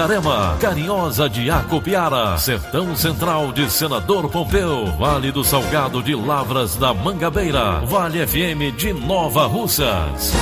Itarema, 0.00 0.56
Carinhosa 0.58 1.28
de 1.28 1.50
Acopiara, 1.50 2.38
Sertão 2.38 2.96
Central 2.96 3.52
de 3.52 3.70
Senador 3.70 4.30
Pompeu, 4.30 4.86
Vale 4.98 5.30
do 5.30 5.44
Salgado 5.44 6.02
de 6.02 6.14
Lavras 6.14 6.74
da 6.74 6.94
Mangabeira, 6.94 7.84
Vale 7.84 8.26
FM 8.26 8.74
de 8.78 8.94
Nova 8.94 9.46
Russas. 9.46 10.32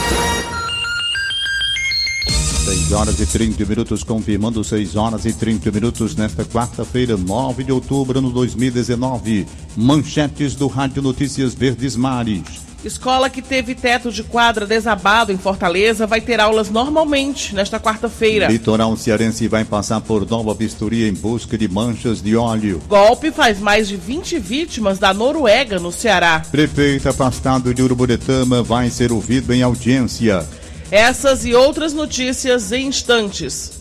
6 2.67 2.92
horas 2.92 3.19
e 3.19 3.27
30 3.27 3.65
minutos, 3.65 4.05
confirmando 4.05 4.62
6 4.62 4.95
horas 4.95 5.25
e 5.25 5.33
30 5.33 5.72
minutos 5.72 6.15
nesta 6.15 6.45
quarta-feira, 6.45 7.17
9 7.17 7.65
de 7.65 7.72
outubro 7.72 8.22
de 8.22 8.31
2019. 8.31 9.45
Manchetes 9.77 10.55
do 10.55 10.69
Rádio 10.69 11.03
Notícias 11.03 11.53
Verdes 11.53 11.97
Mares. 11.97 12.68
Escola 12.84 13.29
que 13.29 13.43
teve 13.43 13.75
teto 13.75 14.12
de 14.12 14.23
quadra 14.23 14.65
desabado 14.65 15.33
em 15.33 15.39
Fortaleza 15.39 16.07
vai 16.07 16.21
ter 16.21 16.39
aulas 16.39 16.71
normalmente 16.71 17.55
nesta 17.55 17.81
quarta-feira. 17.81 18.47
Litoral 18.47 18.97
cearense 18.97 19.48
vai 19.48 19.65
passar 19.65 20.01
por 20.01 20.29
nova 20.29 20.55
vistoria 20.55 21.09
em 21.09 21.12
busca 21.12 21.59
de 21.59 21.67
manchas 21.67 22.23
de 22.23 22.37
óleo. 22.37 22.81
Golpe 22.89 23.33
faz 23.33 23.59
mais 23.59 23.89
de 23.89 23.97
20 23.97 24.39
vítimas 24.39 24.99
da 24.99 25.12
Noruega 25.12 25.81
no 25.81 25.91
Ceará. 25.91 26.43
Prefeito 26.51 27.09
afastado 27.09 27.75
de 27.75 27.83
Uruburetama 27.83 28.62
vai 28.62 28.91
ser 28.91 29.11
ouvido 29.11 29.53
em 29.53 29.62
audiência. 29.62 30.47
Essas 30.91 31.45
e 31.45 31.55
outras 31.55 31.93
notícias 31.93 32.71
em 32.71 32.87
instantes. 32.87 33.73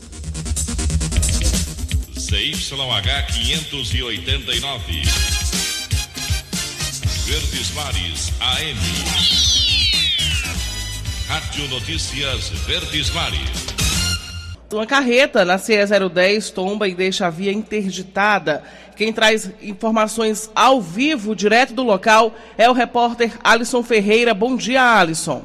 CYH 2.18 3.28
589. 3.32 5.67
Verdes 7.28 7.76
Mares 7.76 8.32
AM. 8.40 8.80
Rádio 11.28 11.70
Notícias 11.70 12.50
Verdes 12.66 13.14
Mares. 13.14 13.68
Uma 14.72 14.88
carreta 14.88 15.44
na 15.44 15.58
CE 15.58 15.76
010 16.10 16.52
tomba 16.52 16.88
e 16.88 16.96
deixa 16.96 17.28
a 17.28 17.30
via 17.30 17.52
interditada. 17.52 18.64
Quem 18.96 19.12
traz 19.12 19.54
informações 19.62 20.50
ao 20.56 20.82
vivo, 20.82 21.36
direto 21.36 21.74
do 21.74 21.84
local, 21.84 22.34
é 22.58 22.70
o 22.70 22.74
repórter 22.74 23.38
Alisson 23.44 23.84
Ferreira. 23.84 24.34
Bom 24.34 24.56
dia, 24.56 24.82
Alisson. 24.82 25.44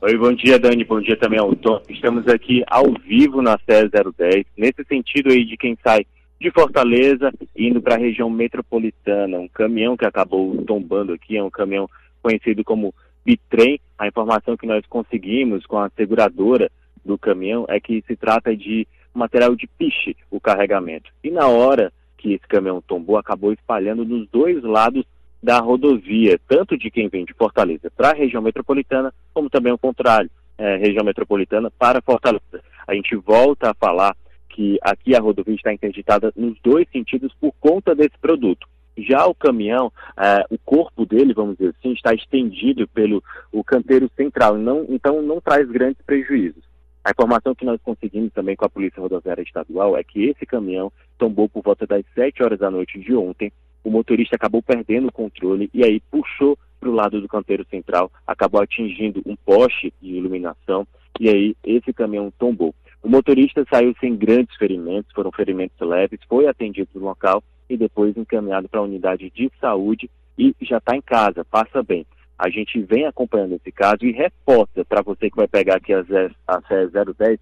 Oi, 0.00 0.16
bom 0.16 0.32
dia, 0.32 0.60
Dani. 0.60 0.84
Bom 0.84 1.00
dia 1.00 1.16
também 1.16 1.40
ao 1.40 1.56
Tom. 1.56 1.82
Estamos 1.88 2.28
aqui 2.28 2.62
ao 2.68 2.94
vivo 3.04 3.42
na 3.42 3.58
CE 3.68 3.88
010, 4.16 4.44
nesse 4.56 4.84
sentido 4.88 5.32
aí 5.32 5.44
de 5.44 5.56
quem 5.56 5.76
sai 5.82 6.06
de 6.40 6.50
Fortaleza, 6.50 7.32
indo 7.56 7.80
para 7.80 7.94
a 7.94 7.98
região 7.98 8.28
metropolitana. 8.28 9.38
Um 9.38 9.48
caminhão 9.48 9.96
que 9.96 10.04
acabou 10.04 10.62
tombando 10.64 11.12
aqui, 11.12 11.36
é 11.36 11.42
um 11.42 11.50
caminhão 11.50 11.88
conhecido 12.22 12.62
como 12.64 12.94
bitrem. 13.24 13.80
A 13.98 14.06
informação 14.06 14.56
que 14.56 14.66
nós 14.66 14.84
conseguimos 14.86 15.64
com 15.66 15.78
a 15.78 15.90
seguradora 15.90 16.70
do 17.04 17.16
caminhão 17.16 17.64
é 17.68 17.80
que 17.80 18.02
se 18.06 18.16
trata 18.16 18.54
de 18.56 18.86
material 19.14 19.54
de 19.54 19.66
piche, 19.66 20.16
o 20.30 20.38
carregamento. 20.38 21.10
E 21.24 21.30
na 21.30 21.48
hora 21.48 21.92
que 22.18 22.34
esse 22.34 22.46
caminhão 22.46 22.82
tombou, 22.82 23.16
acabou 23.16 23.52
espalhando 23.52 24.04
nos 24.04 24.28
dois 24.28 24.62
lados 24.62 25.04
da 25.42 25.58
rodovia, 25.58 26.38
tanto 26.48 26.76
de 26.76 26.90
quem 26.90 27.08
vem 27.08 27.24
de 27.24 27.32
Fortaleza 27.32 27.90
para 27.96 28.10
a 28.10 28.14
região 28.14 28.42
metropolitana, 28.42 29.12
como 29.32 29.48
também 29.48 29.72
o 29.72 29.78
contrário, 29.78 30.30
é, 30.58 30.76
região 30.76 31.04
metropolitana 31.04 31.70
para 31.70 32.02
Fortaleza. 32.02 32.62
A 32.86 32.94
gente 32.94 33.14
volta 33.16 33.70
a 33.70 33.74
falar 33.74 34.16
que 34.56 34.78
aqui 34.80 35.14
a 35.14 35.20
rodovia 35.20 35.54
está 35.54 35.70
interditada 35.70 36.32
nos 36.34 36.58
dois 36.62 36.88
sentidos 36.90 37.30
por 37.38 37.52
conta 37.60 37.94
desse 37.94 38.18
produto. 38.18 38.66
Já 38.96 39.26
o 39.26 39.34
caminhão, 39.34 39.92
eh, 40.16 40.46
o 40.48 40.56
corpo 40.58 41.04
dele, 41.04 41.34
vamos 41.34 41.58
dizer 41.58 41.74
assim, 41.78 41.92
está 41.92 42.14
estendido 42.14 42.88
pelo 42.88 43.22
o 43.52 43.62
canteiro 43.62 44.10
central, 44.16 44.56
não, 44.56 44.86
então 44.88 45.20
não 45.20 45.42
traz 45.42 45.68
grandes 45.68 46.00
prejuízos. 46.06 46.64
A 47.04 47.10
informação 47.10 47.54
que 47.54 47.66
nós 47.66 47.78
conseguimos 47.82 48.32
também 48.32 48.56
com 48.56 48.64
a 48.64 48.70
Polícia 48.70 49.00
Rodoviária 49.00 49.42
Estadual 49.42 49.94
é 49.94 50.02
que 50.02 50.24
esse 50.24 50.46
caminhão 50.46 50.90
tombou 51.18 51.50
por 51.50 51.62
volta 51.62 51.86
das 51.86 52.02
7 52.14 52.42
horas 52.42 52.58
da 52.58 52.70
noite 52.70 52.98
de 52.98 53.14
ontem. 53.14 53.52
O 53.84 53.90
motorista 53.90 54.36
acabou 54.36 54.62
perdendo 54.62 55.08
o 55.08 55.12
controle 55.12 55.68
e 55.74 55.84
aí 55.84 56.00
puxou 56.10 56.58
para 56.80 56.88
o 56.88 56.94
lado 56.94 57.20
do 57.20 57.28
canteiro 57.28 57.66
central, 57.70 58.10
acabou 58.26 58.62
atingindo 58.62 59.20
um 59.26 59.36
poste 59.36 59.92
de 60.00 60.14
iluminação 60.14 60.86
e 61.20 61.28
aí 61.28 61.56
esse 61.62 61.92
caminhão 61.92 62.32
tombou. 62.38 62.74
O 63.06 63.08
motorista 63.08 63.64
saiu 63.72 63.94
sem 64.00 64.16
grandes 64.16 64.56
ferimentos, 64.56 65.12
foram 65.14 65.30
ferimentos 65.30 65.78
leves, 65.78 66.18
foi 66.28 66.48
atendido 66.48 66.88
no 66.92 67.02
local 67.02 67.40
e 67.70 67.76
depois 67.76 68.16
encaminhado 68.16 68.68
para 68.68 68.80
a 68.80 68.82
unidade 68.82 69.30
de 69.30 69.48
saúde 69.60 70.10
e 70.36 70.52
já 70.62 70.78
está 70.78 70.96
em 70.96 71.00
casa, 71.00 71.44
passa 71.44 71.84
bem. 71.84 72.04
A 72.36 72.50
gente 72.50 72.80
vem 72.80 73.06
acompanhando 73.06 73.52
esse 73.54 73.70
caso 73.70 74.04
e 74.04 74.10
reforça 74.10 74.84
para 74.84 75.02
você 75.02 75.30
que 75.30 75.36
vai 75.36 75.46
pegar 75.46 75.76
aqui 75.76 75.92
a, 75.94 76.00
a 76.48 76.60
CE 76.62 76.88
010 77.16 77.38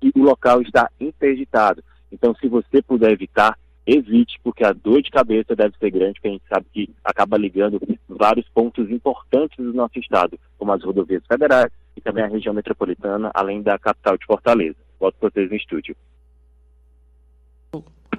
que 0.00 0.10
o 0.16 0.24
local 0.24 0.60
está 0.62 0.90
interditado. 0.98 1.80
Então, 2.10 2.34
se 2.34 2.48
você 2.48 2.82
puder 2.82 3.12
evitar, 3.12 3.56
evite, 3.86 4.40
porque 4.42 4.64
a 4.64 4.72
dor 4.72 5.00
de 5.00 5.12
cabeça 5.12 5.54
deve 5.54 5.76
ser 5.78 5.92
grande, 5.92 6.14
porque 6.14 6.28
a 6.28 6.32
gente 6.32 6.48
sabe 6.48 6.66
que 6.72 6.90
acaba 7.04 7.38
ligando 7.38 7.80
vários 8.08 8.48
pontos 8.48 8.90
importantes 8.90 9.58
do 9.58 9.72
nosso 9.72 9.96
estado, 9.96 10.36
como 10.58 10.72
as 10.72 10.82
rodovias 10.82 11.22
federais 11.24 11.70
e 11.96 12.00
também 12.00 12.24
a 12.24 12.28
região 12.28 12.52
metropolitana, 12.52 13.30
além 13.32 13.62
da 13.62 13.78
capital 13.78 14.18
de 14.18 14.26
Fortaleza. 14.26 14.83
Volto 14.98 15.16
para 15.18 15.30
vocês 15.30 15.50
no 15.50 15.56
estúdio. 15.56 15.96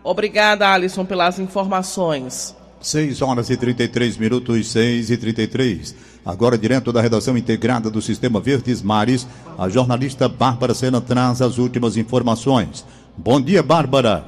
Obrigada, 0.03 0.71
Alisson, 0.71 1.05
pelas 1.05 1.39
informações. 1.39 2.55
6 2.79 3.23
horas 3.23 3.49
e 3.49 3.57
33 3.57 4.17
minutos, 4.17 4.71
6 4.71 5.09
e 5.09 5.17
33. 5.17 6.21
Agora, 6.23 6.57
direto 6.57 6.93
da 6.93 7.01
redação 7.01 7.35
integrada 7.35 7.89
do 7.89 8.01
Sistema 8.01 8.39
Verdes 8.39 8.83
Mares, 8.83 9.27
a 9.57 9.67
jornalista 9.67 10.29
Bárbara 10.29 10.75
Sena 10.75 11.01
traz 11.01 11.41
as 11.41 11.57
últimas 11.57 11.97
informações. 11.97 12.85
Bom 13.17 13.41
dia, 13.41 13.63
Bárbara. 13.63 14.23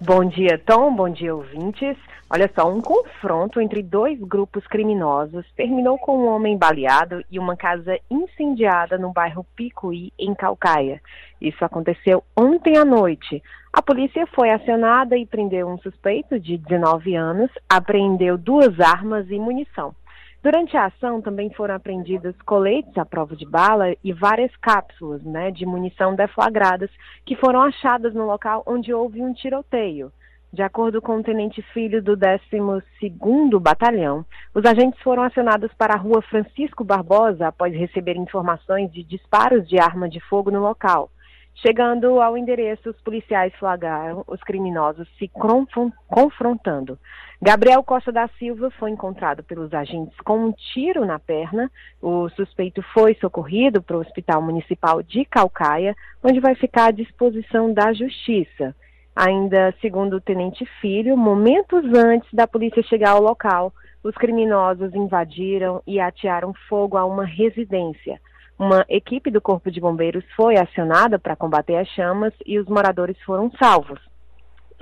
Bom 0.00 0.24
dia, 0.24 0.58
Tom. 0.64 0.94
Bom 0.94 1.10
dia, 1.10 1.34
ouvintes. 1.34 1.96
Olha 2.32 2.48
só, 2.54 2.70
um 2.70 2.80
confronto 2.80 3.60
entre 3.60 3.82
dois 3.82 4.16
grupos 4.20 4.64
criminosos 4.68 5.44
terminou 5.56 5.98
com 5.98 6.16
um 6.16 6.28
homem 6.28 6.56
baleado 6.56 7.24
e 7.28 7.40
uma 7.40 7.56
casa 7.56 7.98
incendiada 8.08 8.96
no 8.96 9.12
bairro 9.12 9.44
Picuí, 9.56 10.12
em 10.16 10.32
Calcaia. 10.32 11.02
Isso 11.40 11.64
aconteceu 11.64 12.22
ontem 12.38 12.76
à 12.76 12.84
noite. 12.84 13.42
A 13.72 13.82
polícia 13.82 14.28
foi 14.28 14.48
acionada 14.50 15.16
e 15.16 15.26
prendeu 15.26 15.68
um 15.68 15.78
suspeito 15.78 16.38
de 16.38 16.56
19 16.56 17.16
anos, 17.16 17.50
apreendeu 17.68 18.38
duas 18.38 18.78
armas 18.78 19.28
e 19.28 19.36
munição. 19.36 19.92
Durante 20.40 20.76
a 20.76 20.86
ação 20.86 21.20
também 21.20 21.50
foram 21.50 21.74
apreendidas 21.74 22.36
coletes 22.46 22.96
à 22.96 23.04
prova 23.04 23.34
de 23.34 23.44
bala 23.44 23.92
e 24.04 24.12
várias 24.12 24.54
cápsulas 24.58 25.22
né, 25.24 25.50
de 25.50 25.66
munição 25.66 26.14
deflagradas 26.14 26.90
que 27.26 27.34
foram 27.34 27.60
achadas 27.62 28.14
no 28.14 28.24
local 28.24 28.62
onde 28.66 28.94
houve 28.94 29.20
um 29.20 29.32
tiroteio. 29.32 30.12
De 30.52 30.62
acordo 30.62 31.00
com 31.00 31.16
o 31.18 31.22
tenente 31.22 31.62
filho 31.72 32.02
do 32.02 32.16
12º 32.16 33.60
Batalhão, 33.60 34.26
os 34.52 34.64
agentes 34.64 35.00
foram 35.00 35.22
acionados 35.22 35.72
para 35.74 35.94
a 35.94 35.98
rua 35.98 36.20
Francisco 36.22 36.82
Barbosa 36.82 37.46
após 37.46 37.72
receber 37.72 38.16
informações 38.16 38.92
de 38.92 39.04
disparos 39.04 39.68
de 39.68 39.78
arma 39.78 40.08
de 40.08 40.18
fogo 40.18 40.50
no 40.50 40.60
local. 40.60 41.08
Chegando 41.54 42.20
ao 42.20 42.36
endereço, 42.36 42.90
os 42.90 43.00
policiais 43.02 43.54
flagraram 43.56 44.24
os 44.26 44.40
criminosos 44.42 45.06
se 45.18 45.28
confron- 45.28 45.92
confrontando. 46.08 46.98
Gabriel 47.40 47.82
Costa 47.84 48.10
da 48.10 48.28
Silva 48.38 48.70
foi 48.72 48.90
encontrado 48.90 49.44
pelos 49.44 49.72
agentes 49.72 50.18
com 50.24 50.46
um 50.46 50.52
tiro 50.52 51.04
na 51.04 51.18
perna. 51.18 51.70
O 52.00 52.28
suspeito 52.30 52.82
foi 52.94 53.14
socorrido 53.14 53.82
para 53.82 53.96
o 53.96 54.00
Hospital 54.00 54.42
Municipal 54.42 55.02
de 55.02 55.24
Calcaia, 55.24 55.94
onde 56.24 56.40
vai 56.40 56.54
ficar 56.54 56.86
à 56.86 56.90
disposição 56.90 57.72
da 57.72 57.92
Justiça. 57.92 58.74
Ainda 59.14 59.74
segundo 59.80 60.16
o 60.16 60.20
tenente 60.20 60.64
Filho, 60.80 61.16
momentos 61.16 61.84
antes 61.94 62.28
da 62.32 62.46
polícia 62.46 62.82
chegar 62.82 63.10
ao 63.10 63.22
local, 63.22 63.72
os 64.02 64.14
criminosos 64.14 64.94
invadiram 64.94 65.82
e 65.86 66.00
atearam 66.00 66.54
fogo 66.68 66.96
a 66.96 67.04
uma 67.04 67.24
residência. 67.24 68.20
Uma 68.58 68.84
equipe 68.88 69.30
do 69.30 69.40
Corpo 69.40 69.70
de 69.70 69.80
Bombeiros 69.80 70.24
foi 70.36 70.56
acionada 70.56 71.18
para 71.18 71.36
combater 71.36 71.76
as 71.76 71.88
chamas 71.88 72.32
e 72.44 72.58
os 72.58 72.66
moradores 72.66 73.16
foram 73.22 73.50
salvos. 73.52 73.98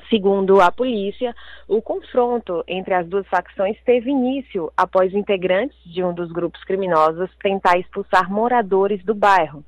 Segundo 0.08 0.60
a 0.60 0.70
polícia, 0.70 1.34
o 1.66 1.82
confronto 1.82 2.64
entre 2.66 2.94
as 2.94 3.06
duas 3.06 3.26
facções 3.26 3.76
teve 3.84 4.10
início 4.10 4.72
após 4.76 5.12
integrantes 5.14 5.76
de 5.84 6.02
um 6.02 6.14
dos 6.14 6.30
grupos 6.32 6.62
criminosos 6.64 7.30
tentar 7.42 7.78
expulsar 7.78 8.30
moradores 8.30 9.04
do 9.04 9.14
bairro. 9.14 9.64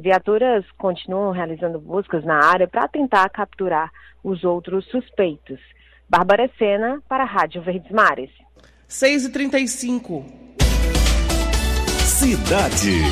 Viaturas 0.00 0.64
continuam 0.78 1.30
realizando 1.30 1.78
buscas 1.78 2.24
na 2.24 2.42
área 2.42 2.66
para 2.66 2.88
tentar 2.88 3.28
capturar 3.28 3.90
os 4.24 4.44
outros 4.44 4.86
suspeitos. 4.86 5.60
Bárbara 6.08 6.50
Sena, 6.58 7.02
para 7.06 7.24
a 7.24 7.26
Rádio 7.26 7.60
Verdes 7.60 7.90
Mares. 7.92 8.30
6h35. 8.88 10.24
Cidade. 11.98 13.02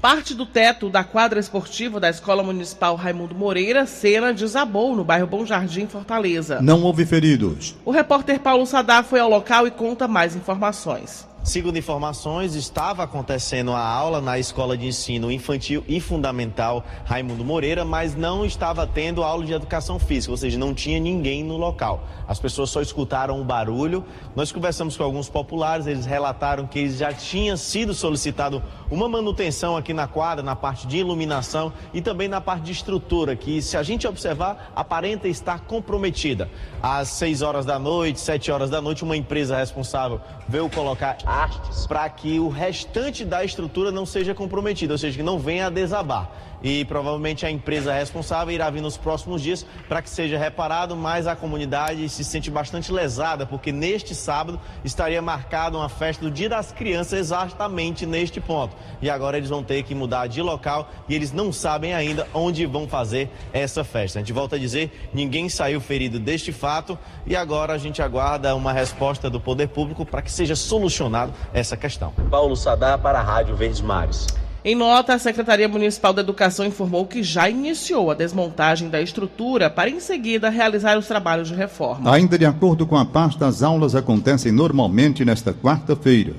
Parte 0.00 0.32
do 0.32 0.46
teto 0.46 0.88
da 0.88 1.02
quadra 1.02 1.40
esportiva 1.40 1.98
da 1.98 2.08
Escola 2.08 2.44
Municipal 2.44 2.94
Raimundo 2.94 3.34
Moreira, 3.34 3.84
Sena, 3.84 4.32
desabou 4.32 4.94
no 4.94 5.02
bairro 5.02 5.26
Bom 5.26 5.44
Jardim, 5.44 5.88
Fortaleza. 5.88 6.62
Não 6.62 6.84
houve 6.84 7.04
feridos. 7.04 7.76
O 7.84 7.90
repórter 7.90 8.38
Paulo 8.38 8.64
Sadar 8.64 9.02
foi 9.02 9.18
ao 9.18 9.28
local 9.28 9.66
e 9.66 9.72
conta 9.72 10.06
mais 10.06 10.36
informações. 10.36 11.26
Segundo 11.44 11.76
informações, 11.76 12.54
estava 12.54 13.02
acontecendo 13.02 13.72
a 13.72 13.78
aula 13.78 14.18
na 14.18 14.38
Escola 14.38 14.78
de 14.78 14.86
Ensino 14.86 15.30
Infantil 15.30 15.84
e 15.86 16.00
Fundamental 16.00 16.82
Raimundo 17.04 17.44
Moreira, 17.44 17.84
mas 17.84 18.16
não 18.16 18.46
estava 18.46 18.86
tendo 18.86 19.22
aula 19.22 19.44
de 19.44 19.52
educação 19.52 19.98
física, 19.98 20.30
ou 20.30 20.38
seja, 20.38 20.58
não 20.58 20.72
tinha 20.72 20.98
ninguém 20.98 21.44
no 21.44 21.58
local. 21.58 22.08
As 22.26 22.40
pessoas 22.40 22.70
só 22.70 22.80
escutaram 22.80 23.38
o 23.38 23.44
barulho. 23.44 24.02
Nós 24.34 24.50
conversamos 24.50 24.96
com 24.96 25.04
alguns 25.04 25.28
populares, 25.28 25.86
eles 25.86 26.06
relataram 26.06 26.66
que 26.66 26.88
já 26.88 27.12
tinha 27.12 27.58
sido 27.58 27.92
solicitado 27.92 28.62
uma 28.90 29.06
manutenção 29.06 29.76
aqui 29.76 29.92
na 29.92 30.06
quadra, 30.06 30.42
na 30.42 30.56
parte 30.56 30.86
de 30.86 30.96
iluminação 30.96 31.74
e 31.92 32.00
também 32.00 32.26
na 32.26 32.40
parte 32.40 32.62
de 32.62 32.72
estrutura, 32.72 33.36
que 33.36 33.60
se 33.60 33.76
a 33.76 33.82
gente 33.82 34.06
observar, 34.06 34.72
aparenta 34.74 35.28
estar 35.28 35.60
comprometida. 35.60 36.48
Às 36.82 37.08
6 37.08 37.42
horas 37.42 37.66
da 37.66 37.78
noite, 37.78 38.18
7 38.18 38.50
horas 38.50 38.70
da 38.70 38.80
noite, 38.80 39.04
uma 39.04 39.16
empresa 39.16 39.58
responsável 39.58 40.22
veio 40.48 40.70
colocar 40.70 41.18
hastes 41.34 41.86
para 41.86 42.08
que 42.08 42.38
o 42.38 42.48
restante 42.48 43.24
da 43.24 43.44
estrutura 43.44 43.90
não 43.90 44.06
seja 44.06 44.34
comprometida, 44.34 44.94
ou 44.94 44.98
seja, 44.98 45.16
que 45.16 45.22
não 45.22 45.38
venha 45.38 45.66
a 45.66 45.70
desabar. 45.70 46.30
E 46.64 46.82
provavelmente 46.86 47.44
a 47.44 47.50
empresa 47.50 47.92
responsável 47.92 48.54
irá 48.54 48.70
vir 48.70 48.80
nos 48.80 48.96
próximos 48.96 49.42
dias 49.42 49.66
para 49.86 50.00
que 50.00 50.08
seja 50.08 50.38
reparado, 50.38 50.96
mas 50.96 51.26
a 51.26 51.36
comunidade 51.36 52.08
se 52.08 52.24
sente 52.24 52.50
bastante 52.50 52.90
lesada, 52.90 53.44
porque 53.44 53.70
neste 53.70 54.14
sábado 54.14 54.58
estaria 54.82 55.20
marcada 55.20 55.76
uma 55.76 55.90
festa 55.90 56.24
do 56.24 56.30
Dia 56.30 56.48
das 56.48 56.72
Crianças 56.72 57.18
exatamente 57.18 58.06
neste 58.06 58.40
ponto. 58.40 58.74
E 59.02 59.10
agora 59.10 59.36
eles 59.36 59.50
vão 59.50 59.62
ter 59.62 59.82
que 59.82 59.94
mudar 59.94 60.26
de 60.26 60.40
local 60.40 60.90
e 61.06 61.14
eles 61.14 61.32
não 61.32 61.52
sabem 61.52 61.92
ainda 61.92 62.26
onde 62.32 62.64
vão 62.64 62.88
fazer 62.88 63.28
essa 63.52 63.84
festa. 63.84 64.18
A 64.18 64.22
gente 64.22 64.32
volta 64.32 64.56
a 64.56 64.58
dizer, 64.58 65.10
ninguém 65.12 65.50
saiu 65.50 65.82
ferido 65.82 66.18
deste 66.18 66.50
fato 66.50 66.98
e 67.26 67.36
agora 67.36 67.74
a 67.74 67.78
gente 67.78 68.00
aguarda 68.00 68.54
uma 68.56 68.72
resposta 68.72 69.28
do 69.28 69.38
poder 69.38 69.68
público 69.68 70.06
para 70.06 70.22
que 70.22 70.32
seja 70.32 70.56
solucionado 70.56 71.34
essa 71.52 71.76
questão. 71.76 72.14
Paulo 72.30 72.56
Sadar 72.56 72.98
para 72.98 73.18
a 73.18 73.22
Rádio 73.22 73.54
Verdes 73.54 73.82
Mares. 73.82 74.43
Em 74.66 74.74
nota, 74.74 75.12
a 75.12 75.18
Secretaria 75.18 75.68
Municipal 75.68 76.14
da 76.14 76.22
Educação 76.22 76.64
informou 76.64 77.04
que 77.04 77.22
já 77.22 77.50
iniciou 77.50 78.10
a 78.10 78.14
desmontagem 78.14 78.88
da 78.88 78.98
estrutura 79.02 79.68
para, 79.68 79.90
em 79.90 80.00
seguida, 80.00 80.48
realizar 80.48 80.96
os 80.96 81.06
trabalhos 81.06 81.48
de 81.48 81.54
reforma. 81.54 82.10
Ainda 82.10 82.38
de 82.38 82.46
acordo 82.46 82.86
com 82.86 82.96
a 82.96 83.04
pasta, 83.04 83.46
as 83.46 83.62
aulas 83.62 83.94
acontecem 83.94 84.50
normalmente 84.50 85.22
nesta 85.22 85.52
quarta-feira. 85.52 86.32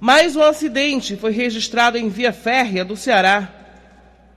Mais 0.00 0.34
um 0.34 0.42
acidente 0.42 1.16
foi 1.16 1.32
registrado 1.32 1.98
em 1.98 2.08
via 2.08 2.32
férrea 2.32 2.82
do 2.82 2.96
Ceará. 2.96 3.52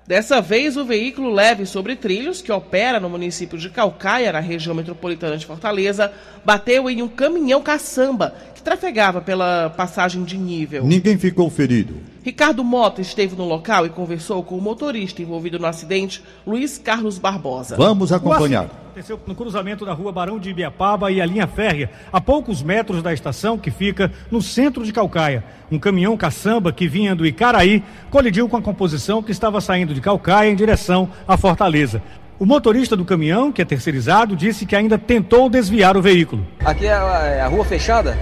Dessa 0.06 0.42
vez, 0.42 0.76
o 0.76 0.84
veículo 0.84 1.32
leve 1.32 1.66
sobre 1.66 1.96
trilhos, 1.96 2.42
que 2.42 2.52
opera 2.52 3.00
no 3.00 3.10
município 3.10 3.58
de 3.58 3.70
Calcaia, 3.70 4.34
na 4.34 4.40
região 4.40 4.76
metropolitana 4.76 5.38
de 5.38 5.46
Fortaleza, 5.46 6.12
bateu 6.44 6.90
em 6.90 7.02
um 7.02 7.08
caminhão 7.08 7.62
caçamba 7.62 8.34
que 8.54 8.62
trafegava 8.62 9.22
pela 9.22 9.70
passagem 9.70 10.24
de 10.24 10.38
nível. 10.38 10.84
Ninguém 10.84 11.18
ficou 11.18 11.50
ferido. 11.50 11.96
Ricardo 12.22 12.64
Mota 12.64 13.00
esteve 13.00 13.36
no 13.36 13.46
local 13.46 13.86
e 13.86 13.90
conversou 13.90 14.44
com 14.44 14.58
o 14.58 14.62
motorista 14.62 15.22
envolvido 15.22 15.58
no 15.58 15.66
acidente, 15.66 16.22
Luiz 16.46 16.78
Carlos 16.78 17.18
Barbosa. 17.18 17.78
Vamos 17.78 18.12
acompanhar. 18.12 18.66
Aconteceu 18.66 19.18
no 19.26 19.34
cruzamento 19.34 19.86
da 19.86 19.94
rua 19.94 20.12
Barão 20.12 20.38
de 20.38 20.50
Ibiapaba 20.50 21.10
e 21.12 21.22
a 21.22 21.26
linha 21.26 21.48
férrea, 21.48 21.90
a 22.12 22.20
poucos 22.20 22.62
metros 22.62 23.02
da 23.02 23.14
estação 23.14 23.58
que 23.58 23.72
fica 23.72 24.12
no 24.30 24.42
centro 24.42 24.84
de 24.84 24.92
Calcaia. 24.92 25.46
Um 25.72 25.80
caminhão 25.80 26.18
caçamba 26.18 26.74
que 26.74 26.90
vinha 26.90 27.16
do 27.16 27.26
Icaraí 27.26 27.82
colidiu 28.10 28.50
com 28.50 28.58
a 28.58 28.62
composição 28.62 29.24
que 29.24 29.32
estava 29.32 29.62
saindo 29.62 29.94
de 29.94 30.02
Calcaia 30.02 30.50
em 30.50 30.56
direção 30.56 31.10
à 31.26 31.38
Fortaleza. 31.38 32.02
O 32.38 32.46
motorista 32.46 32.98
do 32.98 33.06
caminhão, 33.06 33.52
que 33.52 33.62
é 33.62 33.66
terceirizado, 33.66 34.36
disse 34.36 34.66
que 34.66 34.76
ainda 34.76 34.98
tentou 34.98 35.50
desviar 35.50 35.96
o 35.96 36.02
veículo. 36.02 36.46
Aqui 36.66 36.86
é 36.86 36.94
a, 36.94 37.20
é 37.26 37.42
a 37.42 37.48
rua 37.48 37.64
fechada. 37.64 38.18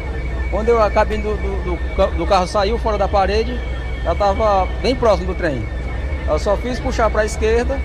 Quando 0.52 0.70
eu, 0.70 0.82
a 0.82 0.90
cabine 0.90 1.24
do, 1.24 1.36
do, 1.36 1.78
do, 1.78 2.18
do 2.18 2.26
carro 2.26 2.48
saiu 2.48 2.78
fora 2.78 2.98
da 2.98 3.08
parede, 3.08 3.60
já 4.04 4.14
estava 4.14 4.68
bem 4.82 4.96
próximo 4.96 5.34
do 5.34 5.36
trem. 5.36 5.64
Eu 6.28 6.38
só 6.40 6.58
fiz 6.58 6.80
puxar 6.80 7.10
para 7.10 7.22
a 7.22 7.26
esquerda 7.26 7.80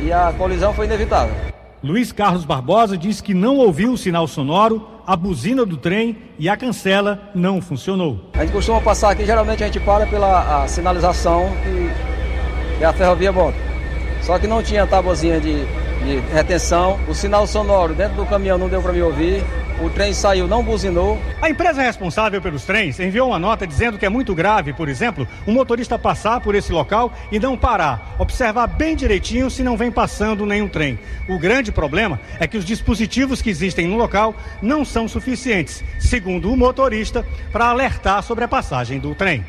e 0.00 0.12
a 0.12 0.32
colisão 0.36 0.72
foi 0.72 0.86
inevitável. 0.86 1.34
Luiz 1.82 2.12
Carlos 2.12 2.44
Barbosa 2.44 2.96
disse 2.96 3.22
que 3.22 3.34
não 3.34 3.58
ouviu 3.58 3.92
o 3.92 3.98
sinal 3.98 4.26
sonoro, 4.26 4.88
a 5.06 5.14
buzina 5.14 5.66
do 5.66 5.76
trem 5.76 6.16
e 6.38 6.48
a 6.48 6.56
cancela 6.56 7.30
não 7.34 7.60
funcionou. 7.60 8.30
A 8.32 8.40
gente 8.40 8.52
costuma 8.52 8.80
passar 8.80 9.10
aqui, 9.10 9.26
geralmente 9.26 9.62
a 9.62 9.66
gente 9.66 9.80
para 9.80 10.06
pela 10.06 10.66
sinalização 10.66 11.50
que, 11.62 12.78
que 12.78 12.84
a 12.84 12.92
ferrovia 12.92 13.30
bota. 13.30 13.58
Só 14.22 14.38
que 14.38 14.46
não 14.46 14.62
tinha 14.62 14.86
tabuzinha 14.86 15.38
de, 15.38 15.66
de 16.04 16.18
retenção, 16.32 17.00
o 17.08 17.14
sinal 17.14 17.46
sonoro 17.46 17.94
dentro 17.94 18.16
do 18.16 18.26
caminhão 18.26 18.58
não 18.58 18.68
deu 18.68 18.82
para 18.82 18.92
me 18.92 19.00
ouvir, 19.00 19.42
o 19.80 19.88
trem 19.88 20.12
saiu, 20.12 20.46
não 20.46 20.62
buzinou. 20.62 21.18
A 21.40 21.48
empresa 21.48 21.82
responsável 21.82 22.40
pelos 22.40 22.64
trens 22.64 23.00
enviou 23.00 23.28
uma 23.28 23.38
nota 23.38 23.66
dizendo 23.66 23.98
que 23.98 24.04
é 24.04 24.08
muito 24.08 24.34
grave, 24.34 24.72
por 24.72 24.88
exemplo, 24.88 25.26
um 25.46 25.52
motorista 25.52 25.98
passar 25.98 26.40
por 26.40 26.54
esse 26.54 26.72
local 26.72 27.12
e 27.32 27.38
não 27.38 27.56
parar, 27.56 28.14
observar 28.18 28.66
bem 28.66 28.94
direitinho 28.94 29.50
se 29.50 29.62
não 29.62 29.76
vem 29.76 29.90
passando 29.90 30.46
nenhum 30.46 30.68
trem. 30.68 30.98
O 31.28 31.38
grande 31.38 31.72
problema 31.72 32.20
é 32.38 32.46
que 32.46 32.58
os 32.58 32.64
dispositivos 32.64 33.40
que 33.40 33.50
existem 33.50 33.88
no 33.88 33.96
local 33.96 34.34
não 34.60 34.84
são 34.84 35.08
suficientes, 35.08 35.82
segundo 35.98 36.52
o 36.52 36.56
motorista, 36.56 37.26
para 37.50 37.66
alertar 37.66 38.22
sobre 38.22 38.44
a 38.44 38.48
passagem 38.48 38.98
do 38.98 39.14
trem. 39.14 39.44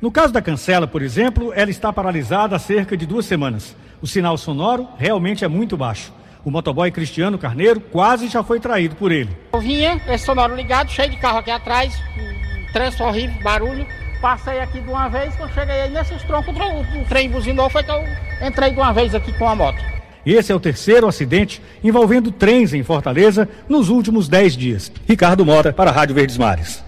No 0.00 0.10
caso 0.10 0.32
da 0.32 0.42
cancela, 0.42 0.86
por 0.86 1.00
exemplo, 1.00 1.52
ela 1.54 1.70
está 1.70 1.90
paralisada 1.90 2.54
há 2.54 2.58
cerca 2.58 2.96
de 2.96 3.06
duas 3.06 3.24
semanas. 3.24 3.74
O 4.02 4.06
sinal 4.06 4.36
sonoro 4.36 4.86
realmente 4.98 5.42
é 5.42 5.48
muito 5.48 5.74
baixo. 5.74 6.12
O 6.44 6.50
motoboy 6.50 6.90
Cristiano 6.90 7.38
Carneiro 7.38 7.80
quase 7.80 8.28
já 8.28 8.42
foi 8.42 8.60
traído 8.60 8.94
por 8.94 9.10
ele. 9.10 9.30
Eu 9.54 9.60
vinha, 9.60 10.00
esse 10.08 10.26
sonoro 10.26 10.54
ligado, 10.54 10.90
cheio 10.90 11.10
de 11.10 11.16
carro 11.16 11.38
aqui 11.38 11.50
atrás, 11.50 11.94
um 12.16 12.72
trânsito 12.72 13.04
horrível, 13.04 13.42
barulho. 13.42 13.86
Passei 14.20 14.60
aqui 14.60 14.80
de 14.80 14.88
uma 14.88 15.08
vez, 15.08 15.34
quando 15.36 15.52
cheguei 15.52 15.74
aí 15.74 15.90
nesses 15.90 16.22
troncos, 16.24 16.54
o 16.54 17.04
trem 17.08 17.30
buzinou, 17.30 17.68
foi 17.68 17.82
que 17.82 17.90
eu 17.90 18.04
entrei 18.46 18.70
de 18.70 18.76
uma 18.76 18.92
vez 18.92 19.14
aqui 19.14 19.32
com 19.32 19.48
a 19.48 19.54
moto. 19.54 19.82
Esse 20.24 20.52
é 20.52 20.54
o 20.54 20.60
terceiro 20.60 21.06
acidente 21.06 21.62
envolvendo 21.82 22.30
trens 22.30 22.74
em 22.74 22.82
Fortaleza 22.82 23.48
nos 23.68 23.88
últimos 23.88 24.28
dez 24.28 24.56
dias. 24.56 24.92
Ricardo 25.06 25.44
Mota, 25.44 25.72
para 25.72 25.90
a 25.90 25.92
Rádio 25.92 26.14
Verdes 26.14 26.36
Mares. 26.36 26.85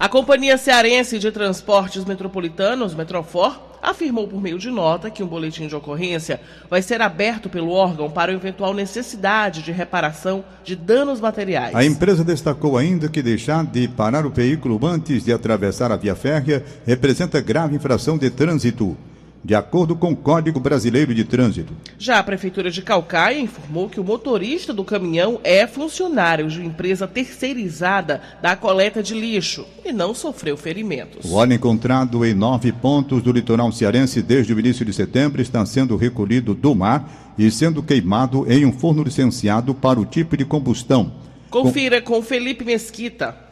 A 0.00 0.08
Companhia 0.08 0.56
Cearense 0.56 1.18
de 1.18 1.32
Transportes 1.32 2.04
Metropolitanos, 2.04 2.94
Metrofor, 2.94 3.60
afirmou 3.82 4.28
por 4.28 4.40
meio 4.40 4.56
de 4.56 4.70
nota 4.70 5.10
que 5.10 5.24
um 5.24 5.26
boletim 5.26 5.66
de 5.66 5.74
ocorrência 5.74 6.40
vai 6.70 6.80
ser 6.80 7.02
aberto 7.02 7.48
pelo 7.48 7.72
órgão 7.72 8.08
para 8.08 8.32
eventual 8.32 8.72
necessidade 8.72 9.60
de 9.60 9.72
reparação 9.72 10.44
de 10.62 10.76
danos 10.76 11.20
materiais. 11.20 11.74
A 11.74 11.84
empresa 11.84 12.22
destacou 12.22 12.78
ainda 12.78 13.08
que 13.08 13.20
deixar 13.20 13.66
de 13.66 13.88
parar 13.88 14.24
o 14.24 14.30
veículo 14.30 14.78
antes 14.86 15.24
de 15.24 15.32
atravessar 15.32 15.90
a 15.90 15.96
via 15.96 16.14
férrea 16.14 16.64
representa 16.86 17.40
grave 17.40 17.74
infração 17.74 18.16
de 18.16 18.30
trânsito. 18.30 18.96
De 19.44 19.54
acordo 19.54 19.96
com 19.96 20.12
o 20.12 20.16
Código 20.16 20.60
Brasileiro 20.60 21.14
de 21.14 21.24
Trânsito. 21.24 21.72
Já 21.98 22.18
a 22.18 22.22
Prefeitura 22.22 22.70
de 22.70 22.82
Calcaia 22.82 23.38
informou 23.38 23.88
que 23.88 24.00
o 24.00 24.04
motorista 24.04 24.72
do 24.72 24.84
caminhão 24.84 25.40
é 25.42 25.66
funcionário 25.66 26.48
de 26.48 26.58
uma 26.58 26.66
empresa 26.66 27.06
terceirizada 27.06 28.20
da 28.42 28.56
coleta 28.56 29.02
de 29.02 29.14
lixo 29.14 29.66
e 29.84 29.92
não 29.92 30.14
sofreu 30.14 30.56
ferimentos. 30.56 31.30
O 31.30 31.34
óleo 31.34 31.54
encontrado 31.54 32.24
em 32.24 32.34
nove 32.34 32.72
pontos 32.72 33.22
do 33.22 33.32
litoral 33.32 33.72
cearense 33.72 34.22
desde 34.22 34.52
o 34.52 34.60
início 34.60 34.84
de 34.84 34.92
setembro 34.92 35.40
está 35.40 35.64
sendo 35.64 35.96
recolhido 35.96 36.54
do 36.54 36.74
mar 36.74 37.34
e 37.38 37.50
sendo 37.50 37.82
queimado 37.82 38.50
em 38.50 38.64
um 38.66 38.72
forno 38.72 39.02
licenciado 39.02 39.74
para 39.74 40.00
o 40.00 40.04
tipo 40.04 40.36
de 40.36 40.44
combustão. 40.44 41.12
Confira 41.50 42.02
com 42.02 42.20
Felipe 42.20 42.64
Mesquita. 42.64 43.47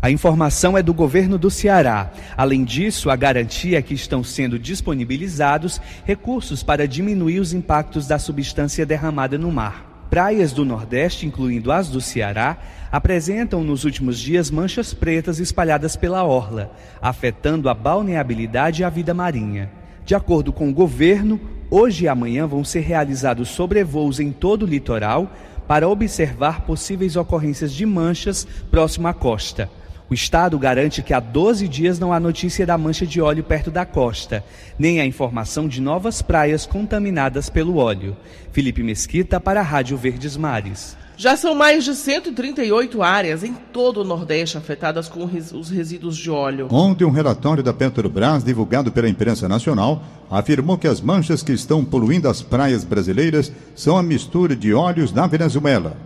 A 0.00 0.10
informação 0.10 0.76
é 0.76 0.82
do 0.82 0.92
governo 0.92 1.38
do 1.38 1.50
Ceará. 1.50 2.12
Além 2.36 2.64
disso, 2.64 3.08
a 3.08 3.16
garantia 3.16 3.78
é 3.78 3.82
que 3.82 3.94
estão 3.94 4.22
sendo 4.22 4.58
disponibilizados 4.58 5.80
recursos 6.04 6.62
para 6.62 6.86
diminuir 6.86 7.40
os 7.40 7.54
impactos 7.54 8.06
da 8.06 8.18
substância 8.18 8.84
derramada 8.84 9.38
no 9.38 9.50
mar. 9.50 10.06
Praias 10.10 10.52
do 10.52 10.64
Nordeste, 10.64 11.26
incluindo 11.26 11.72
as 11.72 11.88
do 11.88 12.00
Ceará, 12.00 12.58
apresentam 12.92 13.64
nos 13.64 13.84
últimos 13.84 14.18
dias 14.18 14.50
manchas 14.50 14.94
pretas 14.94 15.40
espalhadas 15.40 15.96
pela 15.96 16.22
orla, 16.22 16.70
afetando 17.02 17.68
a 17.68 17.74
balneabilidade 17.74 18.82
e 18.82 18.84
a 18.84 18.90
vida 18.90 19.14
marinha. 19.14 19.70
De 20.04 20.14
acordo 20.14 20.52
com 20.52 20.68
o 20.68 20.74
governo, 20.74 21.40
hoje 21.70 22.04
e 22.04 22.08
amanhã 22.08 22.46
vão 22.46 22.62
ser 22.62 22.80
realizados 22.80 23.48
sobrevoos 23.48 24.20
em 24.20 24.30
todo 24.30 24.62
o 24.62 24.68
litoral 24.68 25.32
para 25.66 25.88
observar 25.88 26.60
possíveis 26.60 27.16
ocorrências 27.16 27.72
de 27.72 27.84
manchas 27.84 28.46
próximo 28.70 29.08
à 29.08 29.14
costa. 29.14 29.68
O 30.08 30.14
Estado 30.14 30.56
garante 30.56 31.02
que 31.02 31.12
há 31.12 31.18
12 31.18 31.66
dias 31.66 31.98
não 31.98 32.12
há 32.12 32.20
notícia 32.20 32.64
da 32.64 32.78
mancha 32.78 33.04
de 33.04 33.20
óleo 33.20 33.42
perto 33.42 33.72
da 33.72 33.84
costa, 33.84 34.44
nem 34.78 35.00
a 35.00 35.06
informação 35.06 35.66
de 35.66 35.80
novas 35.80 36.22
praias 36.22 36.64
contaminadas 36.64 37.50
pelo 37.50 37.78
óleo. 37.78 38.16
Felipe 38.52 38.84
Mesquita 38.84 39.40
para 39.40 39.58
a 39.58 39.64
Rádio 39.64 39.96
Verdes 39.96 40.36
Mares. 40.36 40.96
Já 41.16 41.36
são 41.36 41.56
mais 41.56 41.82
de 41.82 41.94
138 41.94 43.02
áreas 43.02 43.42
em 43.42 43.54
todo 43.72 44.02
o 44.02 44.04
Nordeste 44.04 44.58
afetadas 44.58 45.08
com 45.08 45.24
os 45.24 45.70
resíduos 45.70 46.16
de 46.16 46.30
óleo. 46.30 46.68
Ontem, 46.70 47.04
um 47.04 47.10
relatório 47.10 47.62
da 47.62 47.72
Petrobras, 47.72 48.44
divulgado 48.44 48.92
pela 48.92 49.08
imprensa 49.08 49.48
nacional, 49.48 50.04
afirmou 50.30 50.78
que 50.78 50.86
as 50.86 51.00
manchas 51.00 51.42
que 51.42 51.52
estão 51.52 51.84
poluindo 51.84 52.28
as 52.28 52.42
praias 52.42 52.84
brasileiras 52.84 53.50
são 53.74 53.96
a 53.96 54.02
mistura 54.02 54.54
de 54.54 54.72
óleos 54.72 55.10
da 55.10 55.26
Venezuela. 55.26 55.96